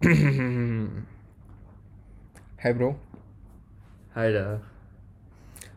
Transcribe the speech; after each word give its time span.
Hi 0.00 0.08
bro 2.72 2.96
ஹாய்டா 4.14 4.58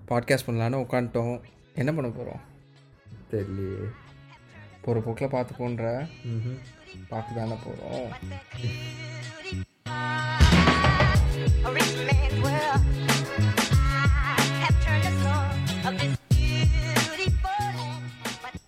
podcast 0.07 0.47
பண்ணலான்னு 0.47 0.83
உட்காந்துட்டோம் 0.83 1.41
என்ன 1.75 1.93
பண்ண 1.93 2.09
போகிறோம் 2.09 2.41
தெரியலையே 3.31 3.89
போகிற 4.81 5.01
போக்கில் 5.01 5.27
பார்த்துக்கோன்ற 5.27 6.07
பார்க்க 7.09 7.35
தானே 7.35 7.57
போகிறோம் 7.65 8.09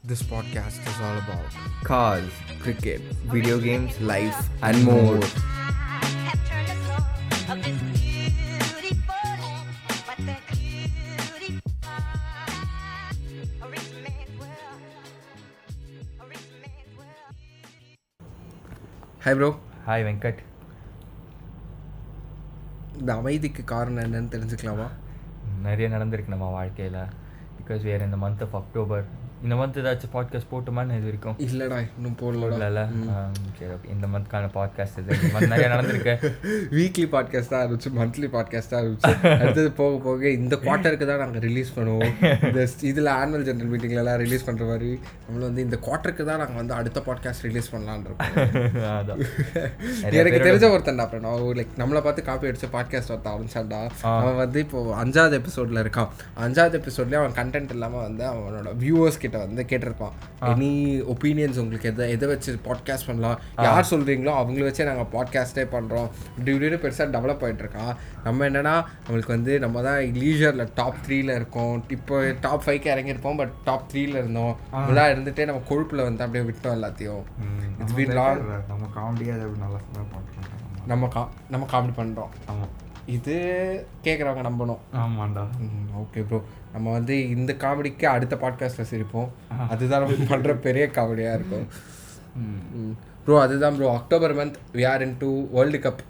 this 0.05 0.23
beautiful 8.73 9.23
land. 9.35 9.67
But 10.07 10.19
that 10.25 10.41
beauty, 10.49 11.59
a 13.57 13.67
rich 13.67 13.89
man's 14.03 14.33
world. 14.39 14.81
A 16.15 16.25
rich 16.25 16.47
man's 16.61 16.91
world. 16.97 17.35
Hi 19.25 19.33
bro 19.35 19.49
hi 19.87 20.05
Venkat 20.07 20.41
இந்த 22.99 23.11
அமைதிக்கு 23.15 23.63
காரணம் 23.63 24.03
என்னன்னு 24.03 24.33
தெரிஞ்சுக்கலாமா 24.35 24.87
நிறைய 25.61 25.87
நடந்திருக்கு 25.89 26.27
நம்ம 26.27 26.49
வாழ்க்கையில் 26.49 26.99
பிகாஸ் 27.57 27.81
வேறு 27.81 28.05
இந்த 28.05 28.17
மந்த் 28.17 28.43
ஆஃப் 28.43 28.55
அக்டோபர் 28.55 29.05
இந்த 29.43 29.55
மந்த் 29.55 29.77
ஏதாச்சும் 29.81 30.11
பாட்காஸ்ட் 30.13 30.49
போட்டுமான்னு 30.51 30.95
இது 30.97 31.05
வரைக்கும். 31.05 31.35
இல்லைடா 31.37 31.77
இன்னும் 31.97 32.15
போடலடா. 32.21 32.83
சரி 33.57 33.71
ஓகே 33.71 33.89
இந்த 33.89 34.07
மந்த்க்கான 34.07 34.45
பாட்காஸ்ட் 34.53 34.97
இது. 35.01 35.17
நிறைய 35.47 35.67
நடந்திருக்கு. 35.67 36.13
வீக்லி 36.77 37.05
பாட்காஸ்ட் 37.15 37.47
தான் 37.47 37.63
இருந்துச்சு 37.65 37.89
மந்த்லி 37.97 38.27
பாட்காஸ்ட் 38.35 38.69
தான் 38.69 38.83
இருந்துச்சு 38.83 39.11
அடுத்தது 39.41 39.71
போக 39.71 39.97
போக 39.97 40.29
இந்த 40.29 40.55
குவார்ட்டருக்கு 40.55 41.05
தான் 41.05 41.17
நாங்கள் 41.17 41.41
ரிலீஸ் 41.41 41.71
பண்ணுவோம். 41.79 42.13
இந்த 42.43 42.67
இதில் 42.81 43.05
ஆனுவல் 43.05 43.45
ஜென்ரல் 43.49 43.71
மீட்டிங்லலாம் 43.73 44.15
ரிலீஸ் 44.15 44.47
பண்ணுற 44.49 44.67
மாதிரி 44.67 44.99
நம்மளும் 45.25 45.47
வந்து 45.47 45.61
இந்த 45.61 45.79
குவார்ட்டருக்கு 45.87 46.23
தான் 46.23 46.37
நாங்கள் 46.37 46.55
வந்து 46.55 46.73
அடுத்த 46.73 47.03
பாட்காஸ்ட் 47.05 47.41
ரிலீஸ் 47.41 47.75
பண்ணலான்னு 47.75 48.05
இருக்கோம். 48.05 48.33
எனக்கு 50.19 50.39
தெரிஞ்ச 50.47 50.71
ஒருத்தன் 50.71 50.99
அப்புறம் 50.99 51.25
நான் 51.27 51.57
லைக் 51.59 51.77
நம்மளை 51.77 52.01
பார்த்து 52.01 52.23
காப்பி 52.23 52.47
அடிச்சு 52.47 52.71
பாட்காஸ்ட் 52.73 53.13
ஒருத்த 53.15 53.33
ஆரம்பிச்சான்டா. 53.35 53.81
அவன் 54.01 54.35
வந்து 54.35 54.59
இப்போ 54.59 55.03
அஞ்சாவது 55.03 55.41
எபிசோட்ல 55.41 55.85
இருக்கான். 55.85 56.09
அஞ்சாவது 56.39 56.81
எபிசோட்லயே 56.81 57.21
அவன் 57.23 57.37
கண்டென்ட் 57.41 57.69
இல்லாம 57.69 58.01
வந்து 58.01 58.23
அவனோட 58.23 58.75
வியூவர்ஸ் 58.77 59.23
கிட்ட 59.25 59.43
வந்து 59.45 59.65
கேட்டிருப்பான். 59.71 60.15
எனி 60.51 60.71
ஒப்பீனியன்ஸ் 61.13 61.59
உங்களுக்கு 61.63 61.89
எதை 61.91 62.09
எதை 62.15 62.27
வச்சு 62.31 62.53
பாட்காஸ்ட் 62.67 63.07
பண்ணலாம்? 63.07 63.37
யார் 63.67 63.89
சொல்றீங்களோ 63.91 64.33
அவங்கள 64.41 64.65
வச்சே 64.69 64.87
நாங்கள் 64.89 65.09
பாட்காஸ்டே 65.15 65.65
பண்றோம். 65.75 66.09
இப்படி 66.37 66.53
இப்படின்னு 66.55 66.79
பெருசாக 66.85 67.07
டெவலப் 67.15 67.45
ஆயிட்டு 67.47 67.65
இருக்கான் 67.65 67.93
நம்ம 68.23 68.47
என்னன்னா 68.49 68.75
நம்மளுக்கு 69.05 69.33
வந்து 69.37 69.53
நம்ம 69.65 69.83
தான் 69.87 69.99
லீஜரில் 70.21 70.73
டாப் 70.75 71.01
த்ரீல 71.07 71.35
இருக்கோம். 71.39 71.75
இப்போ 71.97 72.17
டாப் 72.41 72.63
ஃபைவ்க்கு 72.65 72.93
இறங்கியிருப்போம் 72.95 73.37
பட் 73.37 73.53
டாப் 73.69 73.87
த்ரீல 73.91 74.21
இருந்தோம். 74.21 74.55
இதெல்லாம் 74.83 75.11
இருந்துட்டே 75.13 75.45
நம்ம 75.51 75.61
கொழுப்புல 75.69 76.07
வந்து 76.09 76.23
அப்படியே 76.25 76.45
விட்டோம் 76.49 76.75
எல்லாத்தையும். 76.77 77.23
இட்ஸ் 77.79 77.97
பீன் 77.99 78.15
லாங் 78.19 78.43
நம்ம 78.71 78.89
காமெடியாக 78.97 79.51
நல்லா 79.63 79.79
பண்ணுறோம் 79.95 80.87
நம்ம 80.91 81.07
கா 81.13 81.21
நம்ம 81.53 81.65
காமெடி 81.71 81.93
பண்ணுறோம் 81.99 82.33
ஆமாம் 82.51 82.73
இது 83.05 83.35
கேட்குறவங்க 84.03 84.43
நம்பணும். 84.47 84.83
ஆமாண்டா. 84.93 85.43
ஓகே 85.97 86.21
ப்ரோ 86.27 86.43
நம்ம 86.73 86.91
வந்து 86.91 87.29
இந்த 87.29 87.53
காமெடிக்கு 87.53 88.05
அடுத்த 88.05 88.35
பாட்காஸ்ட்டில் 88.35 88.89
சிரிப்போம். 88.91 89.29
அதுதான் 89.69 90.03
நம்ம 90.03 90.35
பண்ணுற 90.35 90.53
பெரிய 90.53 90.89
காமெடியாக 90.93 91.33
இருக்கும். 91.33 91.67
ப்ரோ 93.25 93.41
அதுதான் 93.41 93.75
bro 93.75 93.93
October 93.93 94.35
month 94.35 94.57
we 94.73 94.87
are 94.87 95.01
into 95.19 95.47
world 95.51 95.77
cup 95.77 96.03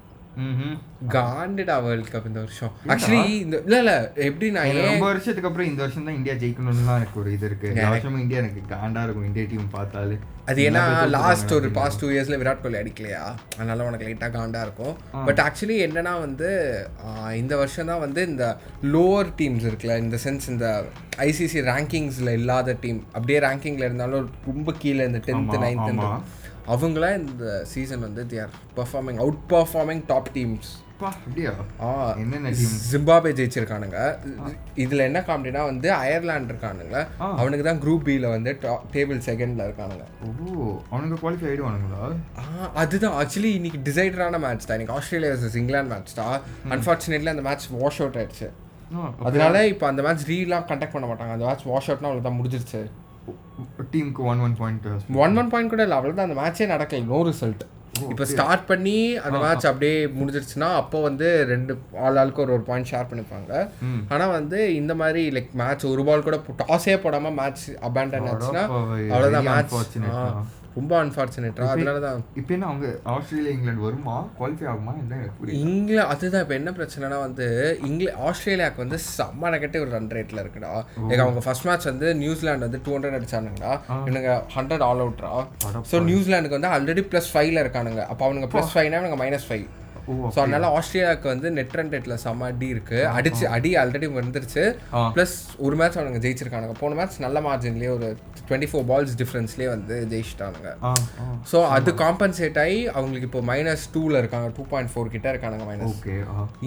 காண்டிடா 1.13 1.75
world 1.85 2.11
cup 2.13 2.27
இந்த 2.29 2.39
வருஷம். 2.45 2.71
ஆக்சுவலி 2.91 3.23
இந்த 3.43 3.55
இல்லை 3.65 3.79
இல்லை 3.83 3.97
எப்படி 4.27 4.47
நான் 4.55 4.79
ரொம்ப 4.91 5.05
வருஷத்துக்கு 5.11 5.49
அப்புறம் 5.49 5.69
இந்த 5.71 5.81
வருஷம் 5.85 6.07
தான் 6.07 6.17
இந்தியா 6.19 6.35
ஜெயிக்கணும்னு 6.43 6.85
தான் 6.89 6.99
எனக்கு 7.01 7.19
ஒரு 7.21 7.31
இது 7.35 7.45
இருக்கு. 7.49 7.69
வருஷமும் 7.93 8.23
இந்தியா 8.25 8.39
எனக்கு 8.43 8.61
காண்டா 8.73 9.03
இருக்கும் 9.07 9.27
இந்தியா 9.29 9.45
டீம் 9.51 9.75
பார்த்தாலே. 9.77 10.17
அது 10.51 10.61
ஏன்னா 10.69 10.83
லாஸ்ட் 11.17 11.53
ஒரு 11.57 11.67
பாஸ்ட் 11.77 12.01
டூ 12.01 12.07
இயர்ஸ்ல 12.15 12.37
விராட் 12.41 12.63
கோலி 12.63 12.77
அடிக்கலையா? 12.81 13.23
அதனால 13.57 13.85
உனக்கு 13.89 14.07
லைட்டாக 14.07 14.31
காண்டா 14.37 14.61
இருக்கும். 14.67 14.95
பட் 15.27 15.41
ஆக்சுவலி 15.45 15.77
என்னன்னா 15.87 16.13
வந்து 16.25 16.49
இந்த 17.41 17.53
வருஷம் 17.61 17.89
தான் 17.91 18.03
வந்து 18.05 18.23
இந்த 18.31 18.47
லோவர் 18.95 19.31
டீம்ஸ் 19.41 19.67
இருக்குல்ல 19.69 19.97
இந்த 20.05 20.19
சென்ஸ் 20.25 20.47
இந்த 20.55 20.67
ஐசிசி 21.27 21.59
ரேங்கிங்ஸ்ல 21.71 22.31
இல்லாத 22.39 22.77
டீம் 22.85 23.01
அப்படியே 23.15 23.39
ரேங்கிங்ல 23.47 23.87
இருந்தாலும் 23.89 24.27
ரொம்ப 24.49 24.73
கீழே 24.83 25.05
இந்த 25.11 25.21
டென்த்து 25.29 25.63
நைன்த்து 25.65 26.09
அவங்களாம் 26.67 27.29
இந்த 27.29 27.65
சீசன் 27.65 27.99
வந்து 27.99 28.25
they 28.27 28.39
are 28.39 28.55
performing 28.77 29.21
outperforming 29.49 30.03
top 30.07 30.29
teams 30.33 30.71
Zimbabwe 32.91 33.31
ஜெயிச்சிருக்கானுங்க. 33.39 33.97
இதுல 34.83 34.97
என்ன 34.97 35.19
காமெடினா 35.29 35.63
வந்து 35.63 35.93
அயர்லாந்து 35.93 36.53
இருக்கானுங்க. 36.53 37.07
அவனுக்கு 37.19 37.65
தான் 37.65 37.81
குரூப் 37.81 38.05
பியில் 38.07 38.29
வந்து 38.29 38.51
டேபிள் 38.93 39.19
செகண்ட்ல 39.27 39.65
இருக்கானுங்க. 39.67 40.05
அவனுக்கு 40.89 41.17
குவாலிஃபை 41.23 41.49
ஆயிடுவானுங்களா? 41.51 42.03
ஆ, 42.39 42.71
அதுதான். 42.73 43.25
ஆக்சுவலி 43.25 43.51
இன்னைக்கு 43.59 43.79
டிசைடரான 43.89 44.39
மேட்ச் 44.39 44.67
தான். 44.69 44.79
இன்னைக்கு 44.79 44.93
ஆஸ்திரேலியா 44.93 45.33
வர்சஸ் 45.33 45.55
இங்கிலாந்து 45.55 45.95
மேட்ச் 45.95 46.13
தான். 46.13 46.41
அன்ஃபார்ச்சுனேட்லி 46.69 47.33
அந்த 47.35 47.41
மேட்ச் 47.41 47.67
வாஷ் 47.69 48.01
அவுட் 48.01 48.15
ஆயிடுச்சு. 48.15 48.49
அதனால 49.27 49.67
இப்போ 49.67 49.87
அந்த 49.87 50.01
மேட்ச் 50.01 50.29
ரீலாம் 50.31 50.67
கண்டக்ட் 50.71 50.95
பண்ண 50.95 51.07
மாட்டாங்க. 51.07 51.31
அந்த 51.37 51.45
மேட்ச் 51.45 51.65
வாஷ் 51.65 51.91
அவுட்னா 51.91 52.09
அவ்வளோ 52.11 52.21
தான் 52.21 52.41
முடிஞ்சிருச்சு. 52.43 52.83
டீமுக்கு 53.93 54.21
one 54.31 54.41
one 54.47 54.57
point 54.59 54.85
one 55.25 55.37
one 55.41 55.49
point 55.53 55.73
கூட 55.73 55.83
இல்லை 55.87 55.97
அவ்வளோதான் 55.99 56.27
அந்த 56.29 56.37
மேட்சே 56.41 56.67
நடக்கல 56.73 57.07
நோ 57.13 57.19
ரிசல்ட் 57.29 57.63
இப்போ 58.11 58.25
ஸ்டார்ட் 58.31 58.63
பண்ணி 58.69 58.95
அந்த 59.25 59.37
மேட்ச் 59.43 59.67
அப்படியே 59.69 59.97
முடிஞ்சிருச்சுன்னா 60.17 60.69
அப்போ 60.79 60.97
வந்து 61.05 61.27
ரெண்டு 61.51 61.73
ஆள் 62.05 62.17
ஆளுக்கு 62.21 62.41
ஒரு 62.45 62.53
ஒரு 62.55 62.63
பாயிண்ட் 62.69 62.89
ஷேர் 62.91 63.07
பண்ணிப்பாங்க. 63.11 63.51
ஆனால் 64.13 64.33
வந்து 64.37 64.57
இந்த 64.79 64.93
மாதிரி 65.01 65.21
லைக் 65.35 65.53
மேட்ச் 65.61 65.85
ஒரு 65.91 66.03
பால் 66.09 66.25
கூட 66.27 66.37
டாஸே 66.61 66.95
போடாமல் 67.05 67.37
மேட்ச் 67.39 67.63
அபேண்டன் 67.89 68.27
ஆச்சுன்னா 68.31 68.63
அவ்வளோதான் 69.13 69.47
மேட்ச். 69.51 69.75
ரொம்ப 70.77 70.93
அன்ஃபார்ச்சுனேட்டா 71.03 71.67
அதனால 71.73 71.99
தான். 72.05 72.19
இப்போ 72.39 72.51
என்ன 72.55 72.65
அவங்க 72.71 72.87
ஆஸ்திரேலியா 73.13 73.51
இங்கிலாந்து 73.55 73.85
வருமா? 73.87 74.15
குவாலிஃபை 74.39 74.65
ஆகுமா? 74.71 74.93
என்ன 75.01 75.19
இங்கில 75.65 75.99
அதுதான் 76.13 76.43
இப்போ 76.45 76.55
என்ன 76.59 76.71
பிரச்சனைனா 76.79 77.19
வந்து 77.25 77.47
இங்கில 77.89 78.11
ஆஸ்திரேலியாவுக்கு 78.29 78.83
வந்து 78.85 78.99
செம்ம 79.15 79.51
நெகட்டிவ் 79.55 79.85
ரன் 79.95 80.11
ரேட்டில் 80.17 80.41
இருக்குடா. 80.43 80.73
லைக் 81.09 81.23
அவங்க 81.25 81.43
ஃபர்ஸ்ட் 81.45 81.67
மேட்ச் 81.69 81.89
வந்து 81.91 82.09
நியூசிலாந்து 82.23 82.67
வந்து 82.67 82.81
டூ 82.87 82.93
ஹண்ட்ரட் 82.95 83.17
அடிச்சானுங்கடா. 83.19 83.73
இவனுங்க 84.07 84.33
ஹண்ட்ரட் 84.57 84.85
ஆல் 84.89 85.03
அவுட்ரா 85.05 85.33
ஸோ 85.93 86.03
நியூசிலாந்துக்கு 86.11 86.59
வந்து 86.59 86.73
ஆல்ரெடி 86.75 87.03
ப்ளஸ் 87.13 87.31
ஃபைவ்ல 87.33 87.63
இருக்கானுங்க. 87.65 88.03
அப்போ 88.11 88.25
அவனுங்க 88.27 88.49
ப்ளஸ் 88.55 88.73
ஃபைவ்னா 88.75 88.99
அவனுங்க 89.01 89.19
மைனஸ் 89.23 89.47
ஃபைவ் 89.49 89.65
ஸோ 90.33 90.39
அதனால 90.43 90.65
ஆஸ்திரேலியாவுக்கு 90.77 91.27
வந்து 91.33 91.47
நெட் 91.57 91.75
ரன் 91.77 91.91
ரேட்டில் 91.95 92.15
செம்ம 92.23 92.47
அடி 92.51 92.67
இருக்கு. 92.75 92.99
அடிச்சு 93.17 93.45
அடி 93.55 93.71
ஆல்ரெடி 93.81 94.07
வந்துருச்சு. 94.19 94.63
ப்ளஸ் 95.15 95.35
ஒரு 95.65 95.75
மேட்ச் 95.81 95.97
அவனுங்க 95.99 96.21
ஜெயிச்சிருக்கானுங்க. 96.25 96.75
போன 96.81 96.95
மேட்ச் 96.99 97.17
நல்ல 97.25 97.39
மார்ஜின்லேயே 97.47 97.91
ஒரு 97.97 98.09
டுவெண்ட்டி 98.49 98.69
ஃபோர் 98.71 98.85
பால்ஸ் 98.91 99.15
டிஃப்ரென்ஸ்லேயே 99.21 99.69
வந்து 99.75 99.95
ஜெயிச்சிட்டானுங்க. 100.11 100.71
ஸோ 101.51 101.57
அது 101.75 101.89
காம்பன்சேட் 102.03 102.59
ஆகி 102.65 102.79
அவங்களுக்கு 102.95 103.29
இப்போ 103.29 103.41
மைனஸ் 103.51 103.85
டூவில் 103.95 104.19
இருக்காங்க. 104.21 104.49
டூ 104.57 104.65
பாயிண்ட் 104.73 104.91
ஃபோர் 104.93 105.13
கிட்ட 105.15 105.27
இருக்கானுங்க 105.33 105.65
மைனஸ் 105.71 105.97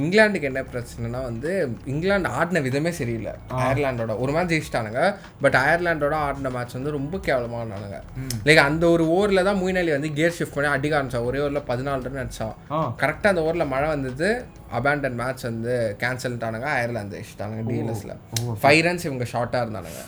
இங்கிலாந்துக்கு 0.01 0.51
என்ன 0.51 0.63
பிரச்சனைனா 0.73 1.23
வந்து 1.31 1.53
இங்கிலாந்து 1.93 2.33
ஆடின 2.41 2.63
விதமே 2.69 2.93
சரியில்லை. 3.01 3.35
அயர்லாண்டோட 3.63 4.17
ஒரு 4.25 4.33
மேட்ச் 4.37 4.53
ஜெயிச்சிட்டானுங்க. 4.55 5.03
பட் 5.45 5.59
அயர்லாண்டோட 5.63 6.17
ஆடின 6.27 6.53
மேட்ச் 6.57 6.77
வந்து 6.79 6.97
ரொம்ப 6.99 7.21
கேவலமானானுங்க 7.29 8.01
லைக் 8.49 8.63
அந்த 8.69 8.85
ஒரு 8.95 9.07
ஓவரில் 9.17 9.47
தான் 9.49 9.61
மூணாலி 9.63 9.91
வந்து 9.97 10.13
கியர் 10.19 10.37
ஷிஃப்ட் 10.39 10.57
பண்ணி 10.57 10.71
அடிக்க 10.75 10.99
ஆரம்பிச்சா. 10.99 11.23
ஒரே 11.31 11.41
ஓவரில் 11.45 11.67
பதினாலு 11.71 12.07
ரன் 12.09 12.23
அடிச்சான். 12.25 12.55
ஆ 12.77 12.79
கரெக்டாக 13.29 13.37
அந்த 13.37 13.49
ஊரில் 13.49 13.71
மழை 13.73 13.89
வந்தது. 13.89 14.29
அபேண்டன் 14.73 15.15
மேட்ச் 15.15 15.43
வந்து 15.43 15.97
கேன்சல்ட்டானுங்க 15.99 16.61
அயர்லாந்து 16.61 17.21
ஜெயிச்சிட்டானுங்க 17.21 17.73
டிஎல்எஸ்ல 17.73 18.17
ஃபைவ் 18.63 18.83
ரன்ஸ் 18.87 19.05
இவங்க 19.05 19.25
ஷார்ட்டாக 19.33 19.69
இருந்தானுங்க. 19.69 20.03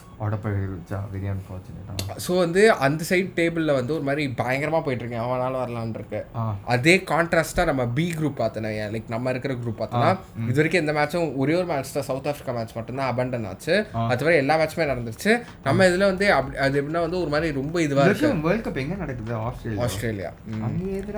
ஸோ 2.28 2.38
வந்து 2.38 2.72
அந்த 2.72 3.04
சைடு 3.08 3.30
டேபிளில் 3.36 3.72
வந்து 3.74 3.92
ஒரு 3.94 4.02
மாதிரி 4.02 4.28
பயங்கரமாக 4.28 4.84
போயிட்டு 4.84 5.06
இருக்கேன் 5.06 5.28
அவனால 5.28 5.58
வரலான்னு 5.58 5.88
இருக்கு. 5.88 6.26
அதே 6.64 6.96
கான்ட்ராஸ்டா 6.96 7.64
நம்ம 7.64 7.86
பி 7.86 8.14
குரூப் 8.18 8.40
பார்த்தோன்னா 8.40 8.90
லைக் 8.90 9.02
நம்ம 9.08 9.30
இருக்கிற 9.30 9.54
குரூப் 9.54 9.80
பார்த்தோன்னா 9.80 10.18
இது 10.48 10.54
வரைக்கும் 10.54 10.86
எந்த 10.86 10.92
மேட்சும் 10.92 11.36
ஒரே 11.36 11.54
ஒரு 11.54 11.64
மேட்ச் 11.64 11.92
தான். 11.92 12.02
சவுத் 12.02 12.26
ஆஃப்ரிக்கா 12.26 12.54
மேட்ச் 12.54 12.74
மட்டும்தான் 12.74 13.16
அபண்டன் 13.16 13.46
ஆச்சு. 13.46 13.86
அதுவரை 14.08 14.38
எல்லா 14.38 14.58
மேட்சுமே 14.58 14.78
நடந்துருச்சு. 14.78 15.42
நம்ம 15.64 15.84
இதுல 15.84 15.98
வந்து 15.98 16.26
அப்படி- 16.28 16.54
அது 16.54 16.82
எப்படின்னா 16.82 17.00
வந்து 17.00 17.20
ஒரு 17.20 17.28
மாதிரி 17.28 17.52
ரொம்ப 17.52 17.82
இதுவா 17.82 18.02
இந்த 18.02 18.18
இருக்கு. 18.18 18.48
வேர்ல்ட் 18.48 18.66
கப் 18.66 18.76
எங்க 18.76 18.94
நடக்குது? 18.94 19.34
ஆஸ்திரேலியா. 19.34 19.84
ஆஸ்திரேலியா. 19.84 20.32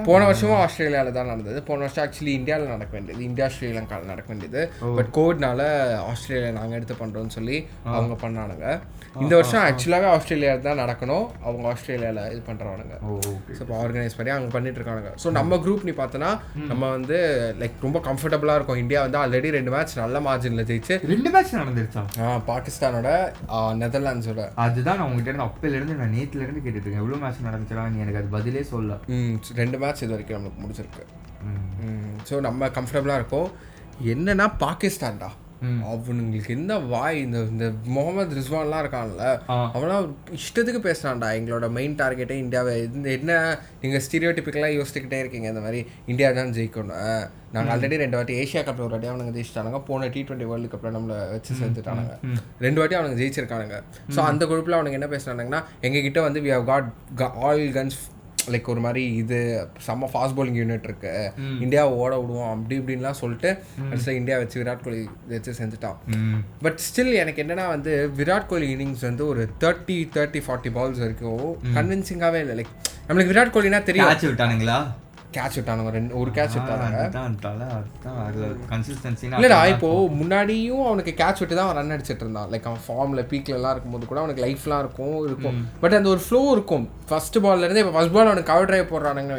போன 0.03 0.25
வருஷமும் 0.25 0.57
ஆஸ்திரேலியாவில் 0.57 1.13
தான் 1.13 1.27
நடந்தது. 1.27 1.63
போன 1.63 1.79
வருஷம் 1.79 2.11
ஆக்சுவலி 2.11 2.27
இந்தியாவில் 2.27 2.67
நடக்க 2.67 2.93
வேண்டியது. 2.93 3.25
இந்தியா 3.33 3.49
ஸ்ரீலங்காவில் 3.57 4.11
நடக்க 4.13 4.29
வேண்டியது 4.33 4.63
பட் 4.99 5.13
கோவிட்னால 5.19 5.61
ஆஸ்திரேலியா 6.13 6.51
நாங்கள் 6.61 6.79
எடுத்து 6.81 6.97
பண்ணுறோம்னு 7.03 7.37
சொல்லி 7.39 7.59
அவங்க 7.99 8.17
பண்ணானுங்க. 8.25 8.67
இந்த 9.23 9.33
வருஷம் 9.39 9.63
ஆக்சுவலாகவே 9.67 10.07
ஆஸ்திரேலியா 10.17 10.53
தான் 10.67 10.81
நடக்கணும். 10.83 11.25
அவங்க 11.47 11.65
ஆஸ்திரேலியாவில் 11.73 12.21
இது 12.35 12.41
ஓகே 13.15 13.55
ஸோ 13.57 13.61
இப்போ 13.65 13.75
ஆர்கனைஸ் 13.83 14.17
பண்ணி 14.19 14.31
அவங்க 14.35 14.51
பண்ணிட்டு 14.55 14.79
இருக்காங்க 14.81 15.11
ஸோ 15.23 15.31
நம்ம 15.39 15.57
குரூப் 15.65 15.85
நீ 15.89 15.93
பார்த்தோன்னா 16.01 16.31
நம்ம 16.71 16.83
வந்து 16.97 17.19
லைக் 17.61 17.85
ரொம்ப 17.87 17.99
கம்ஃபர்டபுளாக 18.09 18.59
இருக்கும். 18.59 18.81
இந்தியா 18.83 19.01
வந்து 19.07 19.19
ஆல்ரெடி 19.23 19.51
ரெண்டு 19.57 19.73
மேட்ச் 19.75 19.95
நல்ல 20.03 20.21
மார்ஜினில் 20.29 20.67
ஜெயிச்சு. 20.71 20.97
ரெண்டு 21.13 21.33
மேட்ச் 21.35 21.53
நடந்துருச்சா? 21.61 22.05
பாகிஸ்தானோட 22.51 23.11
நெதர்லாண்ட்ஸோட 23.83 24.45
அதுதான் 24.67 24.99
நான் 25.01 25.09
உங்ககிட்ட 25.09 25.33
இருந்து 25.33 25.49
அப்பையில 25.49 25.79
இருந்து 25.81 25.99
நான் 26.01 26.15
நேத்துல 26.19 26.45
இருந்து 26.47 26.65
கேட்டுட்டு 26.65 26.87
இருக்கேன். 26.87 27.05
எவ்வளவு 27.05 27.23
மேட்ச் 27.25 27.47
நடந்துச்சா 27.49 27.89
நீ 27.97 28.01
எனக்கு 28.07 28.23
அது 28.23 28.35
பதிலே 28.37 28.65
சொல்ல 28.73 28.99
ரெண்டு 29.63 29.79
மேட்ச் 29.85 30.05
இது 30.05 30.15
வரைக்கும் 30.15 30.39
நம்மளுக்கு 30.39 30.65
முடிச்சிருக்கு 30.65 31.05
ஸோ 32.31 32.35
நம்ம 32.49 32.71
கம்ஃபர்டபுளாக 32.79 33.21
இருக்கோம். 33.23 33.49
என்னன்னா 34.15 34.49
பாகிஸ்தான்டா. 34.67 35.31
அவனுங்களுக்கு 35.91 36.53
என்ன 36.57 36.77
வாய் 36.93 37.19
இந்த 37.25 37.39
இந்த 37.51 37.67
முகமது 37.97 38.37
ரிஸ்வான்லாம் 38.39 38.81
இருக்கான்ல 38.85 39.25
ஆ. 39.55 39.57
அவன்லாம் 39.75 40.07
இஷ்டத்துக்கு 40.39 40.81
பேசுறான்டா. 40.87 41.29
எங்களோட 41.39 41.67
மெயின் 41.77 41.95
டார்கெட்டே 42.01 42.37
இந்தியாவை. 42.45 42.73
இந்த 42.97 43.09
என்ன 43.19 43.33
நீங்கள் 43.83 44.03
ஸ்டீரியோ 44.07 44.31
டிப்பிக்கலாக 44.39 44.77
யோசிச்சுக்கிட்டே 44.79 45.21
இருக்கீங்க. 45.23 45.49
இந்த 45.53 45.63
மாதிரி 45.67 45.81
இந்தியா 46.13 46.31
தான் 46.39 46.55
ஜெயிக்கணும். 46.57 46.97
நாங்கள் 47.55 47.73
ஆல்ரெடி 47.75 47.97
ரெண்டு 48.03 48.19
வாட்டி 48.19 48.39
ஏஷியா 48.43 48.63
கப்பில் 48.67 48.87
ஒரு 48.87 48.95
வாட்டி 48.97 49.11
அவனுங்க 49.13 49.35
ஜெயிச்சிட்டானுங்க. 49.37 49.81
போன 49.91 50.09
டி 50.15 50.23
டுவெண்ட்டி 50.23 50.49
வேர்ல்டு 50.51 50.73
கப்பில் 50.75 50.97
நம்மளை 50.97 51.19
வச்சு 51.35 51.59
சேர்த்துட்டானுங்க. 51.61 52.17
ரெண்டு 52.67 52.81
வாட்டி 52.83 52.99
அவனுங்க 53.01 53.21
ஜெயிச்சிருக்கானுங்க. 53.23 53.79
ஸோ 54.17 54.21
அந்த 54.31 54.47
குரூப்பில் 54.53 54.79
அவனுங்க 54.79 55.01
என்ன 55.01 55.11
பேசுனானுங்கன்னா 55.15 55.63
எங்ககிட்ட 55.89 56.23
வந்து 56.29 56.43
we 56.47 56.53
have 56.57 56.67
got 56.73 56.91
all 57.45 57.65
guns 57.79 58.01
like 58.51 58.69
ஒரு 58.73 58.81
மாதிரி 58.81 59.03
இது 59.23 59.39
செம்ம 59.87 60.09
ஃபாஸ்ட் 60.13 60.37
bowling 60.37 60.57
யூனிட் 60.61 60.87
இருக்கு. 60.89 61.33
இந்தியாவை 61.61 61.93
ஓட 62.03 62.19
விடுவோம் 62.19 62.51
அப்படி 62.55 62.79
இப்படின்லாம் 62.81 63.21
சொல்லிட்டு 63.21 63.51
கடைசியில் 63.83 64.19
இந்தியா 64.19 64.39
வச்சு 64.39 64.63
விராட் 64.63 64.85
கோலி 64.85 65.03
வச்சு 65.29 65.55
செஞ்சுட்டான். 65.61 65.99
பட் 66.61 66.81
ஸ்டில் 66.87 67.13
எனக்கு 67.23 67.43
என்னன்னா 67.43 67.67
வந்து 67.69 67.95
விராட் 68.17 68.47
கோலி 68.47 68.69
இன்னிங்ஸ் 68.75 69.07
வந்து 69.11 69.27
ஒரு 69.27 69.45
தேர்ட்டி 69.61 69.99
தேர்ட்டி 70.17 70.43
ஃபார்ட்டி 70.47 70.73
பால்ஸ் 70.79 71.03
வரைக்கும் 71.05 71.47
கன்வின்சிங்காகவே 71.79 72.43
இல்லை. 72.47 72.57
லைக் 72.61 72.75
நம்மளுக்கு 73.09 73.33
விராட் 73.35 73.55
கோலினா 73.57 73.83
தெரியும். 73.91 74.11
விட்டானுங்களா? 74.33 74.81
கேட்ச் 75.37 75.57
விட்டானுங்க 75.59 75.93
ரெண்டு 75.97 76.19
ஒரு 76.21 76.31
கேட்ச் 76.39 76.57
விட்டானுங்க 76.57 77.01
இல்லடா 79.39 79.61
இப்போ 79.73 79.89
முன்னாடியும் 80.21 80.85
அவனுக்கு 80.89 81.15
கேட்ச் 81.21 81.41
விட்டு 81.43 81.59
தான் 81.61 81.73
ரன் 81.79 81.95
அடிச்சிட்டு 81.97 82.25
இருந்தான். 82.25 82.49
லைக் 82.53 82.69
அவன் 82.71 82.85
ஃபார்ம்ல 82.87 83.25
பீக்ல 83.33 83.59
எல்லாம் 83.59 83.75
இருக்கும்போது 83.75 84.11
கூட 84.11 84.21
அவனுக்கு 84.23 84.45
லைஃப்லாம் 84.47 84.83
இருக்கும் 84.85 85.17
இருக்கும். 85.29 85.57
பட் 85.85 85.97
அந்த 85.99 86.11
ஒரு 86.15 86.23
ஃப்ளோ 86.27 86.43
இருக்கும். 86.57 86.85
ஃபர்ஸ்ட் 87.11 87.39
பால்ல 87.47 87.67
இருந்து 87.67 87.83
இப்போ 87.85 87.95
ஃபர்ஸ்ட் 87.97 88.15
பால் 88.17 88.31
அவனுக்கு 88.31 88.53
கவர் 88.53 88.69
டிரைவ் 88.71 88.93
போடுறானுங்க 88.93 89.39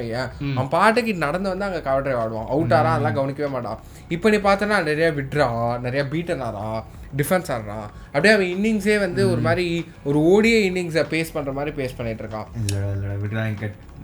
அவன் 0.55 0.73
பாட்டுக்கு 0.77 1.13
நடந்து 1.27 1.51
வந்து 1.53 1.67
அங்கே 1.69 1.83
கவர் 1.89 2.05
டிரைவ் 2.07 2.23
ஆடுவான். 2.23 2.49
அவுட் 2.55 2.75
ஆறா 2.79 2.91
அதெல்லாம் 2.95 3.17
கவனிக்கவே 3.19 3.51
மாட்டான். 3.55 3.79
இப்போ 4.15 4.29
நீ 4.33 4.39
பார்த்தனா 4.49 4.77
நிறைய 4.89 5.09
விட்றான் 5.21 5.63
நிறைய 5.87 6.03
பீட்டன் 6.13 6.45
ஆறான் 6.49 6.81
டிஃபென்ஸ் 7.17 7.51
ஆடுறான் 7.55 7.87
அப்படியே 8.05 8.33
அவன் 8.33 8.47
இன்னிங்ஸே 8.47 8.99
வந்து 8.99 9.29
ஒரு 9.29 9.41
மாதிரி 9.41 9.85
ஒரு 10.03 10.19
ஓடிய 10.19 10.71
இன்னிங்ஸை 10.71 11.05
பேஸ் 11.09 11.33
பண்ற 11.33 11.51
மாதிரி 11.51 11.85
பேஸ் 11.85 11.97
பண்ணிட்டு 11.97 12.23
இருக்கான். 12.23 12.45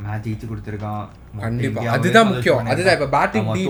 மேட்ச் 0.06 0.28
ஜெயிச்சு 0.28 0.48
கொடுத்துருக்கான். 0.48 1.08
கண்டிப்பா. 1.40 1.82
இந்தியாவை 1.82 1.88
அதுதான் 1.88 2.28
முக்கியம். 2.28 2.66
அதுதான் 2.66 3.02
இப்ப 3.02 3.26
batting 3.26 3.44
deep. 3.44 3.68